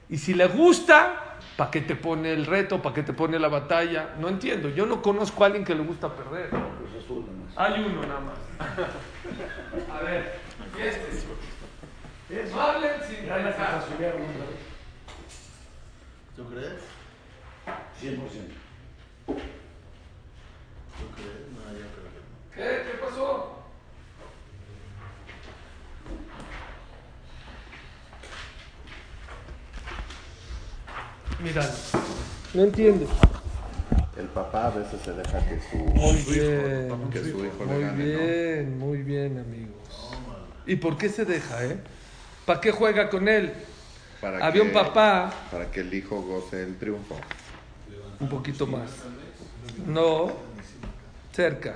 [0.09, 2.81] Y si le gusta, ¿para qué te pone el reto?
[2.81, 4.15] ¿Para qué te pone la batalla?
[4.19, 6.51] No entiendo, yo no conozco a alguien que le gusta perder.
[6.51, 7.53] Los azul nomás.
[7.55, 8.37] Hay uno nada más.
[9.91, 10.39] A ver,
[10.79, 11.25] este.
[12.51, 13.27] No hablen sin.
[16.35, 16.81] ¿Tú crees?
[18.01, 19.55] 100%.
[20.99, 21.49] ¿Tú crees?
[21.55, 22.83] No, yo creo que no.
[22.85, 22.91] ¿Qué?
[22.91, 23.51] ¿Qué pasó?
[31.43, 31.69] Mira,
[32.53, 33.05] no entiendo.
[34.17, 37.65] El papá a veces se deja que su, Muy hijo, bien, que su hijo le
[37.65, 39.75] muy gane, bien, muy bien, amigos.
[40.65, 41.77] ¿Y por qué se deja, eh?
[42.45, 43.53] ¿Para qué juega con él?
[44.23, 47.15] Había que- un papá Para que el hijo goce el triunfo.
[48.19, 48.89] Un poquito más.
[49.85, 50.31] No,
[51.35, 51.75] cerca.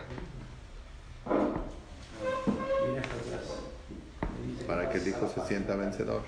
[4.66, 6.22] Para que el hijo se sienta vencedor,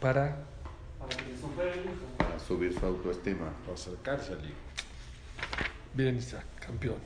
[0.00, 0.36] Para.
[2.18, 3.52] para subir su autoestima.
[3.62, 4.54] Para acercarse al hijo.
[5.94, 6.98] Bien, Isaac, campeón.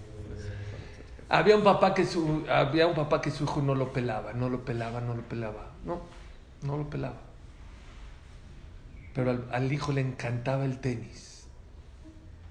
[1.29, 4.51] Había un papá que su, había un papá que su hijo no lo pelaba, no
[4.51, 5.73] lo pelaba, no lo pelaba.
[5.85, 6.03] No,
[6.63, 7.21] no lo pelaba.
[9.15, 11.47] Pero al, al hijo le encantaba el tenis.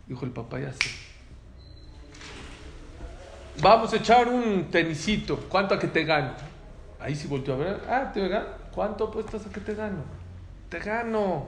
[0.07, 1.04] Dijo el papá, ya sé.
[3.61, 5.37] Vamos a echar un tenisito.
[5.49, 6.33] ¿Cuánto a que te gano?
[6.99, 7.81] Ahí sí volteó a ver.
[7.89, 8.47] Ah, te gano.
[8.73, 10.03] ¿Cuánto apuestas a que te gano?
[10.69, 11.45] Te gano.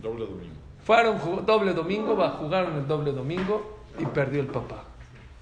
[0.00, 0.54] Doble domingo.
[0.84, 4.84] Fueron jugó- doble domingo, va, jugaron el doble domingo y perdió el papá.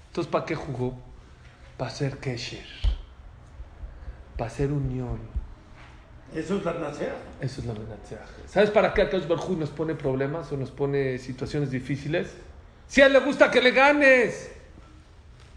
[0.07, 0.93] Entonces, ¿para qué jugó?
[1.77, 2.65] Para hacer kesher.
[4.37, 5.19] Para hacer unión.
[6.35, 7.15] Eso es la nacea.
[7.41, 8.21] Eso es la menatzeaj.
[8.47, 12.35] ¿Sabes para qué Akash Barjú nos pone problemas o nos pone situaciones difíciles?
[12.87, 14.51] Si a él le gusta que le ganes,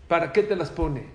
[0.09, 1.07] ¿para qué te las pone?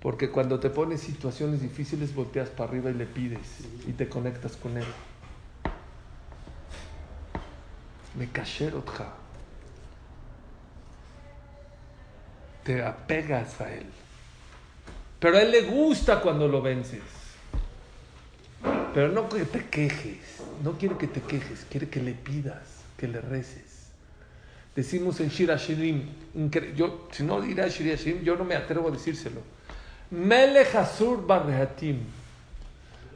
[0.00, 4.56] Porque cuando te pone situaciones difíciles, volteas para arriba y le pides y te conectas
[4.56, 4.86] con él.
[8.14, 8.28] Me
[8.72, 9.12] otja.
[12.64, 13.86] Te apegas a él.
[15.20, 17.02] Pero a él le gusta cuando lo vences.
[18.94, 23.06] Pero no que te quejes, no quiere que te quejes, quiere que le pidas, que
[23.06, 23.65] le reces.
[24.76, 26.02] Decimos en Shira Shirim,
[26.36, 29.40] incre- yo, si no dirá Shira Shirim, yo no me atrevo a decírselo.
[30.10, 32.00] Melech Hasur Barrehatim.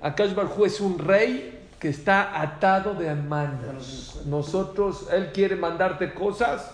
[0.00, 4.22] Akash Barhu es un rey que está atado de manos.
[4.26, 6.70] Nosotros, él quiere mandarte cosas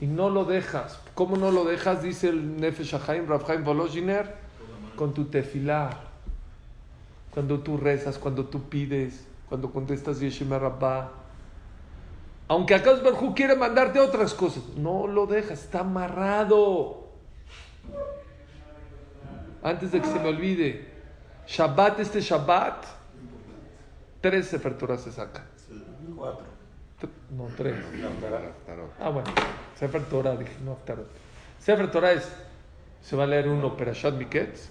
[0.00, 1.00] y no lo dejas.
[1.14, 2.02] ¿Cómo no lo dejas?
[2.02, 4.36] Dice el Nefesh Haim, Rav Chaim Volozhiner,
[4.94, 5.90] con tu tefilá.
[7.32, 11.10] Cuando tú rezas, cuando tú pides, cuando contestas Yeshima Rabbah.
[12.50, 17.06] Aunque Akash Barhu quiere mandarte otras cosas, no lo dejas, está amarrado.
[19.62, 20.84] Antes de que se me olvide,
[21.46, 22.86] Shabbat, este Shabbat,
[24.20, 25.44] tres Sefer Torah se sacan.
[26.16, 26.44] Cuatro.
[27.00, 27.76] Tr- No, tres.
[28.98, 29.28] Ah, bueno,
[29.78, 31.08] Sefer Torah, dije, no Haftarot.
[31.60, 32.28] Sefer Torah es,
[33.00, 34.70] se va a leer uno Perashat Miketz,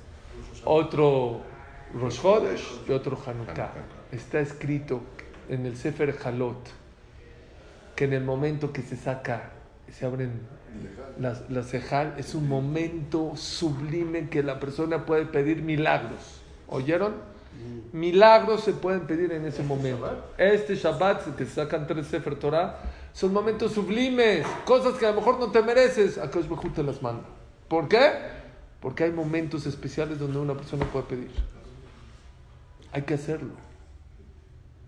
[0.65, 1.39] otro
[1.93, 3.71] Rosh Chodesh y otro Hanukkah.
[4.11, 4.99] Está escrito
[5.47, 6.77] en el Sefer Halot
[7.99, 9.51] que en el momento que se saca,
[9.91, 10.31] se abren
[11.19, 16.39] las, las Sejal, es un momento sublime que la persona puede pedir milagros.
[16.69, 17.15] ¿Oyeron?
[17.91, 20.31] Milagros se pueden pedir en ese momento.
[20.37, 22.79] Este Shabbat, que se sacan tres Sefer Torah,
[23.11, 27.01] son momentos sublimes, cosas que a lo mejor no te mereces, a Kosh te las
[27.01, 27.25] manda.
[27.67, 28.13] ¿Por qué?
[28.79, 31.31] Porque hay momentos especiales donde una persona puede pedir.
[32.93, 33.55] Hay que hacerlo.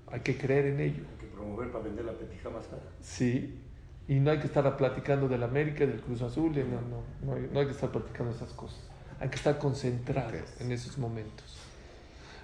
[0.09, 1.10] Hay que creer en ello.
[1.51, 2.81] Promover para vender la petija más cara.
[3.01, 3.59] Sí.
[4.07, 7.49] Y no hay que estar platicando del América, del Cruz Azul, no, no, no, hay,
[7.51, 8.79] no hay que estar platicando esas cosas.
[9.19, 11.57] Hay que estar concentrado en esos momentos.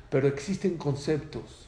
[0.09, 1.67] Pero existen conceptos.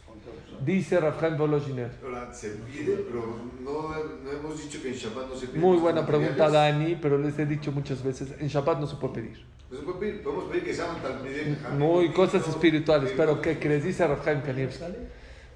[0.65, 1.91] Dice Rafael Bologiner.
[2.33, 5.59] Se pide, pero no, no hemos dicho que en Shabbat no se pide.
[5.59, 6.49] Muy buena pregunta.
[6.49, 9.45] Dani, pero les he dicho muchas veces, en Shabbat no se puede pedir.
[9.71, 11.57] No se puede pedir, podemos pedir que sean también.
[11.77, 13.83] Muy cosas espirituales, pero ¿qué crees?
[13.83, 14.83] Dice Rafael Kanievski.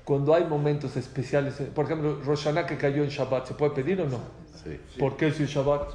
[0.06, 4.02] Cuando hay momentos especiales, eh, por ejemplo, Roshaná que cayó en Shabbat, ¿se puede pedir
[4.02, 4.20] o no?
[4.64, 4.78] Sí.
[5.00, 5.90] ¿Por qué si es Shabbat?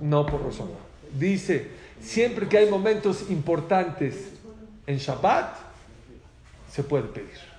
[0.00, 0.70] No por Roshaná.
[1.18, 1.68] Dice,
[2.00, 4.30] siempre que hay momentos importantes
[4.86, 5.56] en Shabbat,
[6.70, 7.54] se puede pedir.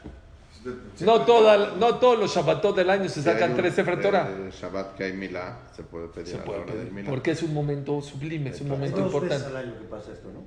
[1.01, 4.27] No, toda, no todos los Shabbatot del año se sacan un- tres Sefer Torah.
[4.29, 7.09] El Shabbat que hay Milá, se puede pedir Se a la puede pedir, Milá.
[7.11, 9.45] porque es un momento sublime, es un momento importante.
[9.45, 10.39] al año que pasa esto, ¿no?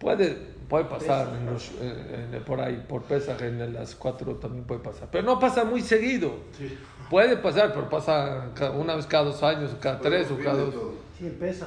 [0.00, 0.34] Puede,
[0.68, 4.80] puede pasar en los- en- en- por ahí, por Pesaj, en las cuatro también puede
[4.80, 5.08] pasar.
[5.12, 6.32] Pero no pasa muy seguido.
[7.10, 10.74] Puede pasar, pero pasa una vez cada dos años, cada tres o cada dos.
[11.18, 11.66] Sí, en pasa.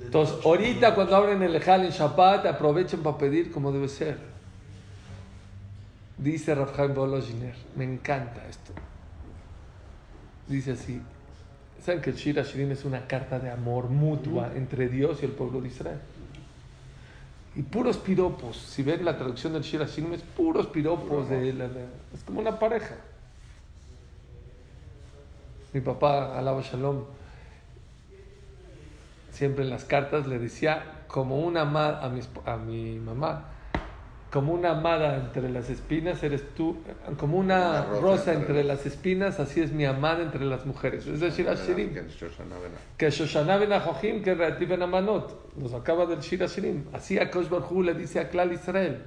[0.00, 4.18] Entonces, ahorita cuando abren el Ejal en Shabbat, aprovechen para pedir como debe ser.
[6.18, 8.72] Dice Rafhaim Bologiner, me encanta esto.
[10.46, 11.00] Dice así,
[11.84, 15.32] ¿saben que el Shira Shirin es una carta de amor mutua entre Dios y el
[15.32, 15.98] pueblo de Israel?
[17.56, 21.68] Y puros piropos, si ven la traducción del Shira Shirin, es puros piropos, de la-
[21.68, 21.80] la-
[22.14, 22.96] es como una pareja.
[25.72, 27.04] Mi papá, alaba Shalom,
[29.32, 33.44] siempre en las cartas le decía como una amada a mi, a mi mamá,
[34.36, 36.76] como una amada entre las espinas eres tú,
[37.18, 40.66] como una, Una rosa rosa, entre entre las espinas, así es mi amada entre las
[40.66, 41.06] mujeres.
[41.06, 43.82] Es decir, Shirim, Que en Shoshana Bena.
[44.22, 46.84] que ben Reativ ben Amanot, nos acaba del Shir Shirim.
[46.92, 49.04] Así a Kosh Barhu le dice a Klal Israel,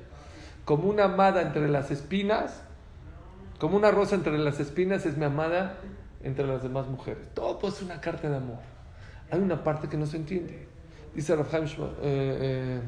[0.65, 2.63] como una amada entre las espinas,
[3.59, 5.77] Como una rosa entre las espinas es mi amada
[6.23, 7.21] entre las demás mujeres.
[7.35, 8.61] Todo es una carta de amor.
[9.29, 10.67] Hay una parte que no se entiende.
[11.13, 11.69] Dice Rafael eh,
[12.01, 12.81] eh,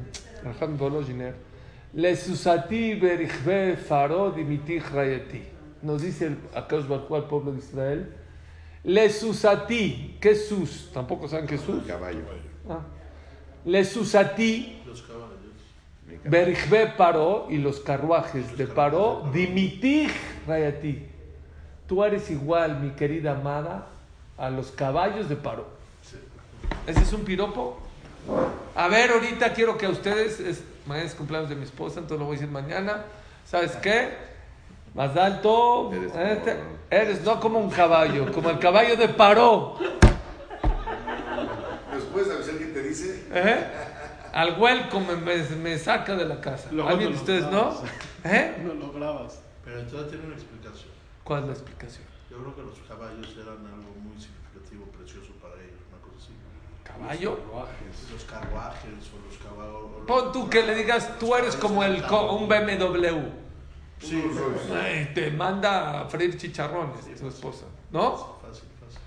[5.82, 8.16] Nos dice el Akash Barjú al pueblo de Israel,
[8.84, 10.90] Le susati, ¿qué sus?
[10.92, 11.84] Tampoco saben qué sus.
[11.84, 12.22] Caballo.
[12.68, 12.80] Ah.
[13.64, 15.32] Le susati Los caballos.
[16.96, 20.10] Paró y los carruajes de paró, dimitij
[20.46, 21.06] rayati.
[21.86, 23.88] Tú eres igual, mi querida amada,
[24.38, 25.66] a los caballos de paró.
[26.86, 27.78] ¿Ese es un piropo?
[28.74, 32.18] A ver, ahorita quiero que a ustedes, es, mañana es cumpleaños de mi esposa, entonces
[32.18, 33.04] lo voy a decir mañana.
[33.44, 34.10] ¿Sabes qué?
[34.94, 39.78] Más alto, Eres como- eres no como un caballo, como el caballo de paró.
[41.92, 43.26] ¿Nos puedes avisar quién te dice?
[43.32, 43.66] ¿Eh?
[44.32, 46.68] Al welcome me, me saca de la casa.
[46.72, 47.50] Luego ¿Alguien de ustedes no?
[47.50, 47.82] grabas.
[48.24, 48.56] ¿Eh?
[48.64, 49.40] No lo grabas.
[49.64, 50.90] Pero entonces tiene una explicación.
[51.24, 52.04] ¿Cuál es la explicación?
[52.30, 56.32] Yo creo que los caballos eran algo muy significativo, precioso para ellos, una cosa así.
[56.82, 57.38] ¿Caballo?
[58.12, 60.06] Los carruajes o los caballos.
[60.06, 63.18] Pon tú que le digas, tú eres como el co- un BMW.
[64.00, 64.20] Sí,
[64.74, 68.16] Ay, te manda a freír chicharrones tu esposa, ¿no?
[68.42, 68.98] fácil, fácil.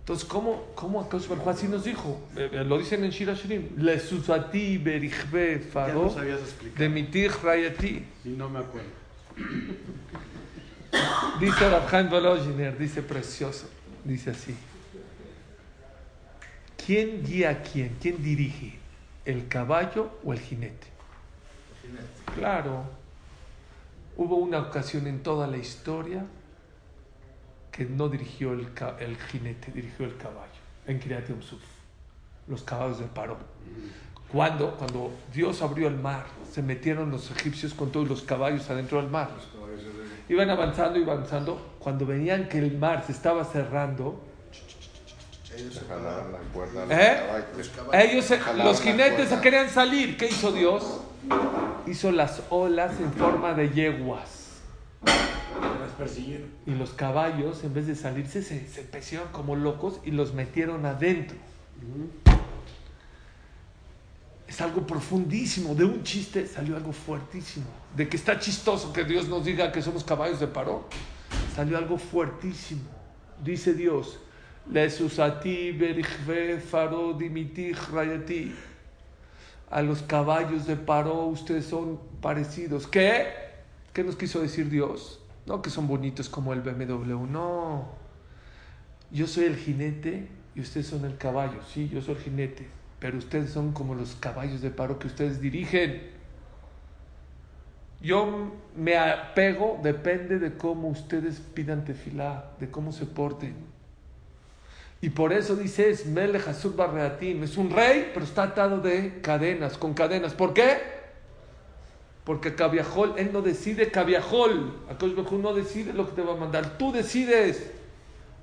[0.00, 1.06] Entonces, ¿cómo, cómo
[1.46, 2.18] así nos dijo?
[2.36, 3.68] Eh, eh, lo dicen en Shira Shirim.
[3.76, 6.14] Le susati berichbe Ya faro
[6.76, 8.04] de mitich rayati.
[8.24, 8.88] Y no me acuerdo.
[11.40, 13.66] Dice Rabhaim Volozhiner, dice precioso,
[14.04, 14.54] dice así.
[16.84, 17.96] ¿Quién guía a quién?
[18.00, 18.78] ¿Quién dirige?
[19.24, 20.88] ¿El caballo o el jinete?
[22.34, 22.84] Claro.
[24.16, 26.24] Hubo una ocasión en toda la historia
[27.70, 28.68] que no dirigió el,
[28.98, 30.60] el jinete, dirigió el caballo.
[30.86, 31.62] En Kiryat Yamsuf.
[32.48, 33.38] Los caballos de Paró.
[34.30, 39.00] Cuando, cuando Dios abrió el mar, se metieron los egipcios con todos los caballos adentro
[39.00, 39.30] del mar.
[40.28, 41.76] Iban avanzando y avanzando.
[41.78, 44.31] Cuando veían que el mar se estaba cerrando,
[45.56, 46.32] Ellos se pararon.
[46.32, 47.16] la cuerda los ¿Eh?
[47.26, 47.46] caballos.
[47.58, 48.04] Los caballos.
[48.10, 50.16] ellos, se- Jalaron los la jinetes se querían salir.
[50.16, 51.00] ¿Qué hizo Dios?
[51.86, 54.48] Hizo las olas en forma de yeguas.
[55.04, 56.48] Las persiguieron.
[56.66, 58.88] Y los caballos, en vez de salirse, se, se
[59.32, 61.36] como locos y los metieron adentro.
[64.48, 65.74] Es algo profundísimo.
[65.74, 67.66] De un chiste salió algo fuertísimo.
[67.96, 70.88] De que está chistoso que Dios nos diga que somos caballos de paró.
[71.54, 72.82] Salió algo fuertísimo.
[73.42, 74.18] Dice Dios.
[79.70, 82.86] A los caballos de paró ustedes son parecidos.
[82.86, 83.26] ¿Qué?
[83.92, 85.20] ¿Qué nos quiso decir Dios?
[85.46, 87.26] No que son bonitos como el BMW.
[87.26, 87.88] No.
[89.10, 91.60] Yo soy el jinete y ustedes son el caballo.
[91.68, 92.68] Sí, yo soy el jinete.
[93.00, 96.02] Pero ustedes son como los caballos de paro que ustedes dirigen.
[98.00, 103.54] Yo me apego, depende de cómo ustedes pidan tefilá, de cómo se porten.
[105.02, 109.76] Y por eso dice, es Melech Barreatim, es un rey, pero está atado de cadenas,
[109.76, 110.32] con cadenas.
[110.32, 110.78] ¿Por qué?
[112.22, 114.78] Porque Cabiajol, él no decide Cabiajol.
[115.00, 116.78] Hu no decide lo que te va a mandar.
[116.78, 117.68] Tú decides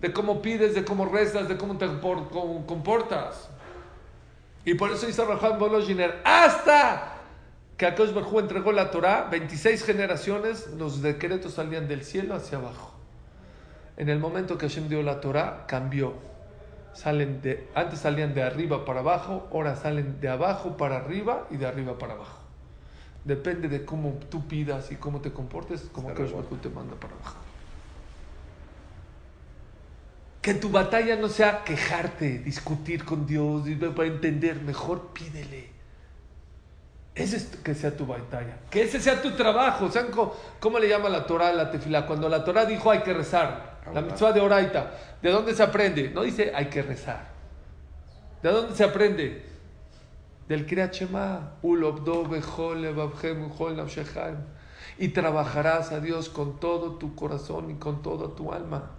[0.01, 1.87] de cómo pides, de cómo rezas, de cómo te
[2.65, 3.49] comportas.
[4.65, 7.19] Y por eso dice Rahman Bolojiner, hasta
[7.77, 12.93] que Hu entregó la Torah, 26 generaciones, los decretos salían del cielo hacia abajo.
[13.95, 16.27] En el momento que Hashem dio la Torah, cambió.
[16.93, 21.57] Salen de, antes salían de arriba para abajo, ahora salen de abajo para arriba y
[21.57, 22.39] de arriba para abajo.
[23.23, 27.35] Depende de cómo tú pidas y cómo te comportes, como que te manda para abajo.
[30.41, 35.69] Que tu batalla no sea quejarte, discutir con Dios, y para entender, mejor pídele.
[37.13, 39.91] Ese es que sea tu batalla, que ese sea tu trabajo.
[39.91, 42.05] ¿Saben cómo, cómo le llama la Torah a la tefila?
[42.05, 46.09] Cuando la Torah dijo hay que rezar, la mitzvah de Oraita, ¿de dónde se aprende?
[46.09, 47.27] No dice hay que rezar.
[48.41, 49.45] ¿De dónde se aprende?
[50.47, 50.65] Del
[53.75, 54.35] nafshechem.
[54.97, 58.91] Y trabajarás a Dios con todo tu corazón y con toda tu alma.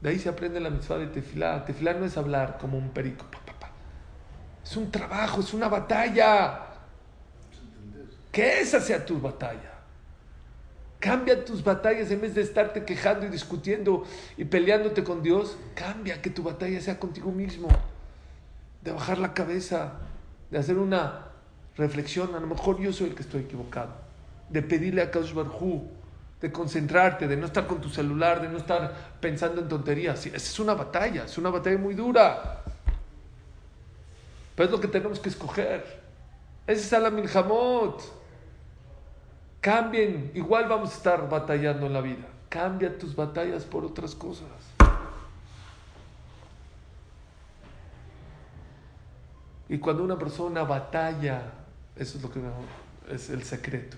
[0.00, 1.64] De ahí se aprende la mitzvah de tefilá.
[1.64, 3.26] Tefilá no es hablar como un perico.
[3.30, 3.70] pa, pa, pa.
[4.64, 6.60] Es un trabajo, es una batalla.
[8.32, 9.69] Que esa sea tu batalla.
[11.00, 14.04] Cambia tus batallas en vez de estarte quejando y discutiendo
[14.36, 15.56] y peleándote con Dios.
[15.74, 17.68] Cambia que tu batalla sea contigo mismo.
[18.82, 19.94] De bajar la cabeza,
[20.50, 21.28] de hacer una
[21.78, 22.34] reflexión.
[22.34, 23.94] A lo mejor yo soy el que estoy equivocado.
[24.50, 25.88] De pedirle a Kaush Barhu,
[26.38, 30.26] de concentrarte, de no estar con tu celular, de no estar pensando en tonterías.
[30.26, 32.62] Esa es una batalla, es una batalla muy dura.
[34.54, 36.00] Pero es lo que tenemos que escoger.
[36.66, 38.20] Ese es Alam Milhamot.
[39.60, 42.26] Cambien, igual vamos a estar batallando en la vida.
[42.48, 44.48] Cambia tus batallas por otras cosas.
[49.68, 51.52] Y cuando una persona batalla,
[51.94, 52.40] eso es lo que
[53.10, 53.96] es el secreto.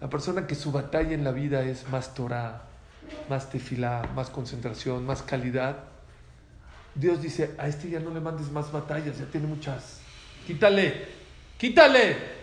[0.00, 2.64] La persona que su batalla en la vida es más Torah,
[3.30, 5.84] más tefilá, más concentración, más calidad.
[6.98, 10.00] Dios dice, a este ya no le mandes más batallas, ya tiene muchas.
[10.46, 11.06] Quítale,
[11.56, 12.38] quítale.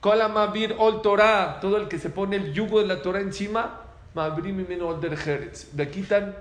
[0.00, 3.82] Kola mabir ol Torah, todo el que se pone el yugo de la Torah encima,
[4.14, 5.00] ol.
[5.76, 6.34] Le quitan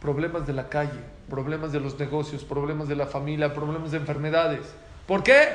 [0.00, 0.98] problemas de la calle,
[1.28, 4.60] problemas de los negocios, problemas de la familia, problemas de enfermedades.
[5.06, 5.48] ¿Por qué?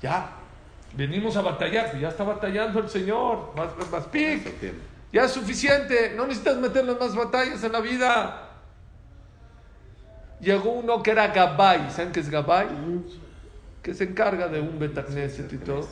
[0.00, 0.30] Ya,
[0.94, 4.46] venimos a batallar, ya está batallando el Señor, más, más pic,
[5.12, 8.41] ya es suficiente, no necesitas meterle más batallas en la vida.
[10.42, 12.66] Llegó uno que era Gabay, ¿saben qué es Gabay?
[13.80, 15.88] Que se encarga de un Betagneset y todo.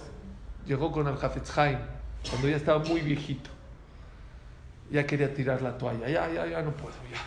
[0.66, 3.48] Llegó con el Hafetz cuando ya estaba muy viejito.
[4.90, 7.20] Ya quería tirar la toalla, ya, ya, ya no puedo, ya.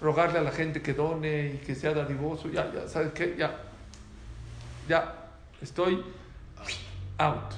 [0.00, 3.36] Rogarle a la gente que done y que sea dadivoso, ya, ya, ¿sabes qué?
[3.38, 3.54] Ya,
[4.88, 5.14] ya
[5.60, 6.02] estoy
[7.18, 7.52] out.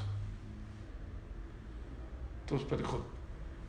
[2.40, 3.04] Entonces, pero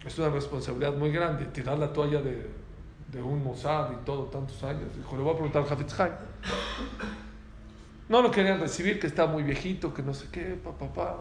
[0.04, 2.50] es una responsabilidad muy grande tirar la toalla de,
[3.12, 4.96] de un Mossad y todo, tantos años.
[4.96, 6.20] Dijo, le voy a preguntar al.
[8.08, 11.18] No lo querían recibir, que está muy viejito, que no sé qué, papá, papá.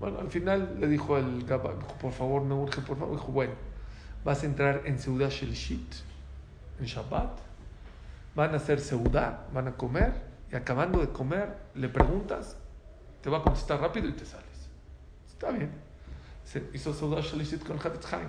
[0.00, 1.46] Bueno, al final le dijo el
[1.78, 3.16] dijo, por favor, me urge, por favor.
[3.16, 3.54] Dijo, bueno,
[4.24, 5.94] vas a entrar en Seudah Shelishit,
[6.80, 7.38] en Shabbat.
[8.34, 10.12] Van a hacer Seudah, van a comer,
[10.52, 12.56] y acabando de comer, le preguntas,
[13.22, 14.44] te va a contestar rápido y te sales.
[15.26, 15.70] Está bien.
[16.44, 18.28] Se hizo Seudah Shelishit con Hafetz Haim.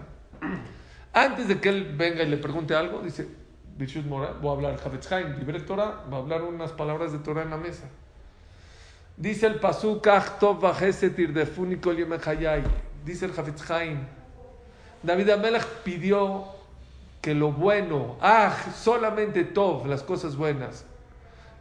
[1.18, 3.28] Antes de que él venga y le pregunte algo, dice,
[3.76, 7.18] Bishut Mora, voy a hablar Hafetz Haim, libre Torah, va a hablar unas palabras de
[7.18, 7.86] Torah en la mesa.
[9.18, 11.98] Dice el Pasuk, Ach Tov Vajeset Irdefuni Kol.
[13.04, 13.98] Dice el Hafetz Haim,
[15.02, 16.50] David Amelech pidió
[17.20, 20.86] que lo bueno, ah, solamente Tov, las cosas buenas,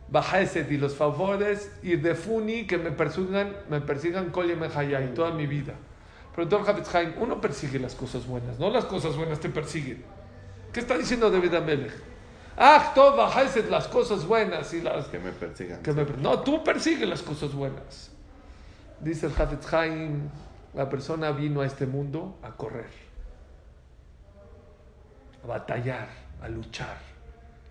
[0.09, 5.72] Bajeset y los favores, Irdefuni, que me persigan, me persigan Kol Hayai, toda mi vida.
[6.37, 10.05] Pero Hafetz Haim, uno persigue las cosas buenas, no las cosas buenas te persiguen.
[10.72, 11.95] ¿Qué está diciendo David Amelech?
[12.59, 12.93] Ah,
[13.70, 15.82] las cosas buenas y las Que me persigan.
[15.82, 18.11] que me- no, tú persigues las cosas buenas.
[19.01, 20.28] Dice el Hafetz Haim,
[20.74, 22.91] la persona vino a este mundo a correr,
[25.43, 26.09] a batallar,
[26.43, 26.99] a luchar.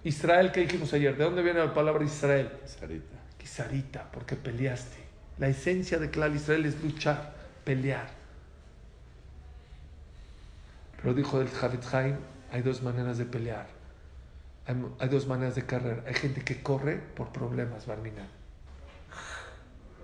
[0.04, 1.18] Israel, ¿qué dijimos ayer?
[1.18, 2.52] ¿De dónde viene la palabra Israel?
[2.66, 3.18] Sarita.
[3.38, 5.04] Kisarita, porque peleaste.
[5.38, 8.08] La esencia de Klal Israel es luchar, pelear.
[11.02, 12.16] Pero dijo el Hafetz Haim,
[12.52, 13.68] hay dos maneras de pelear.
[14.68, 16.04] Hay, dos maneras de carrera.
[16.08, 18.28] Hay gente que corre por problemas, Barminan.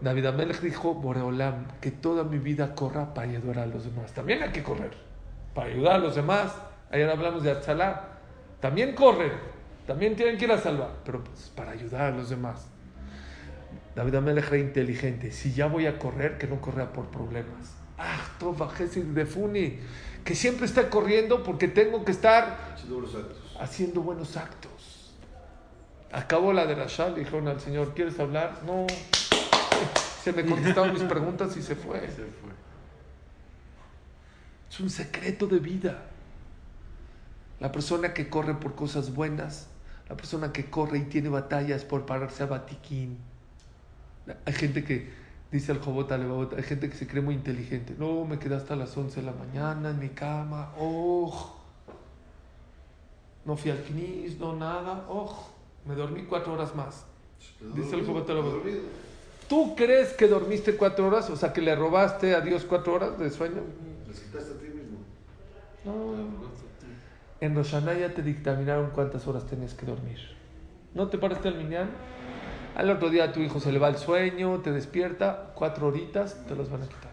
[0.01, 4.11] David Amelech dijo, Boreolam, que toda mi vida corra para ayudar a los demás.
[4.13, 4.91] También hay que correr,
[5.53, 6.55] para ayudar a los demás.
[6.91, 8.07] Ayer hablamos de Atzalá.
[8.59, 9.31] También corren,
[9.87, 12.67] también tienen que ir a salvar, pero pues, para ayudar a los demás.
[13.95, 15.31] David Amelech era inteligente.
[15.31, 17.75] Si ya voy a correr, que no corra por problemas.
[17.97, 19.79] Ah, de Funi,
[20.23, 23.57] que siempre está corriendo porque tengo que estar Haciendo los actos.
[23.59, 25.13] haciendo buenos actos.
[26.11, 28.61] Acabó la de la Shal, dijeron al Señor, ¿quieres hablar?
[28.65, 28.85] No.
[30.23, 31.99] Se me contestaron mis preguntas y se fue.
[32.07, 32.51] Se fue.
[34.69, 36.05] Es un secreto de vida.
[37.59, 39.67] La persona que corre por cosas buenas,
[40.09, 43.17] la persona que corre y tiene batallas por pararse a Batiquín.
[44.45, 45.11] Hay gente que,
[45.51, 47.95] dice el Jobot hay gente que se cree muy inteligente.
[47.97, 50.71] No, me quedé hasta las 11 de la mañana en mi cama.
[50.77, 51.55] Oh,
[53.45, 55.05] no fui al knis, no nada.
[55.09, 55.47] Oh,
[55.85, 57.05] me dormí cuatro horas más.
[57.75, 58.29] Dice el Jobot.
[59.47, 61.29] ¿Tú crees que dormiste cuatro horas?
[61.29, 63.61] O sea, que le robaste a Dios cuatro horas de sueño.
[64.07, 64.99] Les quitaste a ti mismo.
[65.83, 66.51] No.
[67.41, 70.19] En Roshaná ya te dictaminaron cuántas horas tenías que dormir.
[70.93, 71.89] ¿No te paraste al minyan?
[72.75, 76.55] Al otro día tu hijo se le va el sueño, te despierta, cuatro horitas te
[76.55, 77.11] las van a quitar.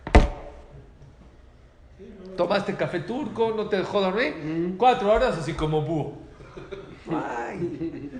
[2.37, 6.19] Tomaste café turco, no te dejó dormir, cuatro horas así como búho.
[7.11, 8.11] Ay.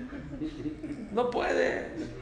[1.13, 2.19] No puede.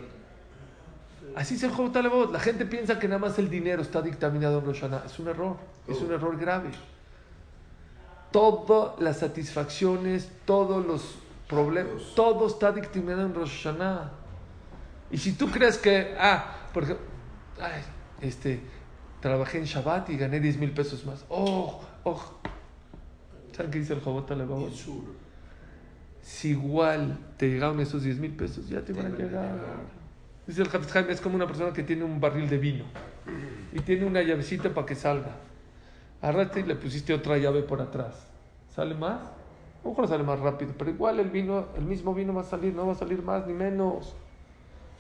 [1.36, 2.32] Así es el juego Talebot.
[2.32, 5.04] La gente piensa que nada más el dinero está dictaminado en Rosh Hashanah.
[5.06, 5.58] Es un error,
[5.88, 6.70] es un error grave.
[8.32, 11.16] Todas las satisfacciones, todos los
[11.48, 14.12] problemas, todo está dictaminado en Rosh Hashanah.
[15.12, 17.06] Y si tú crees que, ah, por ejemplo,
[17.62, 17.82] ay,
[18.22, 18.62] este,
[19.22, 21.26] trabajé en Shabbat y gané 10 mil pesos más.
[21.30, 22.40] Oh, oh.
[23.58, 24.32] ¿Saben qué dice el Jobot?
[26.22, 29.58] Si igual te llegaron esos 10 mil pesos, ya te van a llegar.
[30.46, 32.86] Dice el Haim, es como una persona que tiene un barril de vino
[33.74, 35.32] y tiene una llavecita para que salga.
[36.22, 38.28] Arraste y le pusiste otra llave por atrás.
[38.70, 39.22] ¿Sale más?
[39.22, 42.46] A lo mejor sale más rápido, pero igual el vino, el mismo vino va a
[42.46, 44.16] salir, no va a salir más ni menos.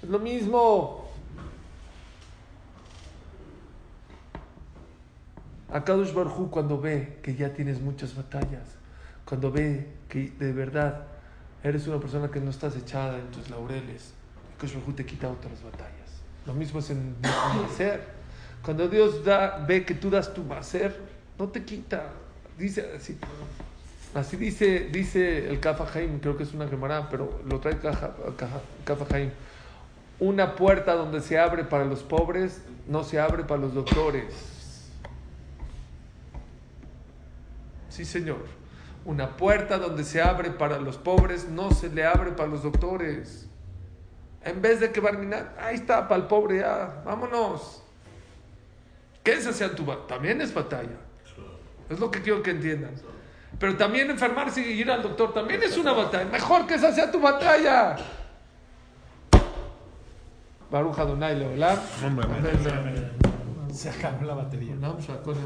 [0.01, 1.05] Es lo mismo.
[5.71, 8.63] Akadosh Barhu cuando ve que ya tienes muchas batallas,
[9.25, 11.07] cuando ve que de verdad
[11.61, 14.13] eres una persona que no estás echada en tus laureles,
[14.55, 16.21] Akadosh Barhu te quita otras batallas.
[16.45, 17.15] Lo mismo es en
[17.75, 18.01] ser.
[18.63, 20.97] Cuando Dios da, ve que tú das tu ser,
[21.37, 22.11] no te quita.
[22.57, 23.17] Dice así.
[24.15, 29.15] Así dice, dice el Kafa Haim, creo que es una gemara, pero lo trae Kafa
[29.15, 29.31] Haim.
[30.19, 34.33] Una puerta donde se abre para los pobres, no se abre para los doctores.
[37.89, 38.45] Sí, señor.
[39.05, 43.47] Una puerta donde se abre para los pobres, no se le abre para los doctores.
[44.43, 47.83] En vez de que Barminar, ahí está, para el pobre, ya, vámonos.
[49.23, 50.97] Que esa sea tu también es batalla.
[51.89, 52.91] Es lo que quiero que entiendan.
[53.59, 56.25] Pero también enfermarse y ir al doctor también es una batalla.
[56.25, 57.97] Mejor que esa sea tu batalla.
[60.71, 61.77] Baruch Adonai Leolam.
[63.71, 64.75] Se acabó la batería.
[64.75, 65.37] No, pues,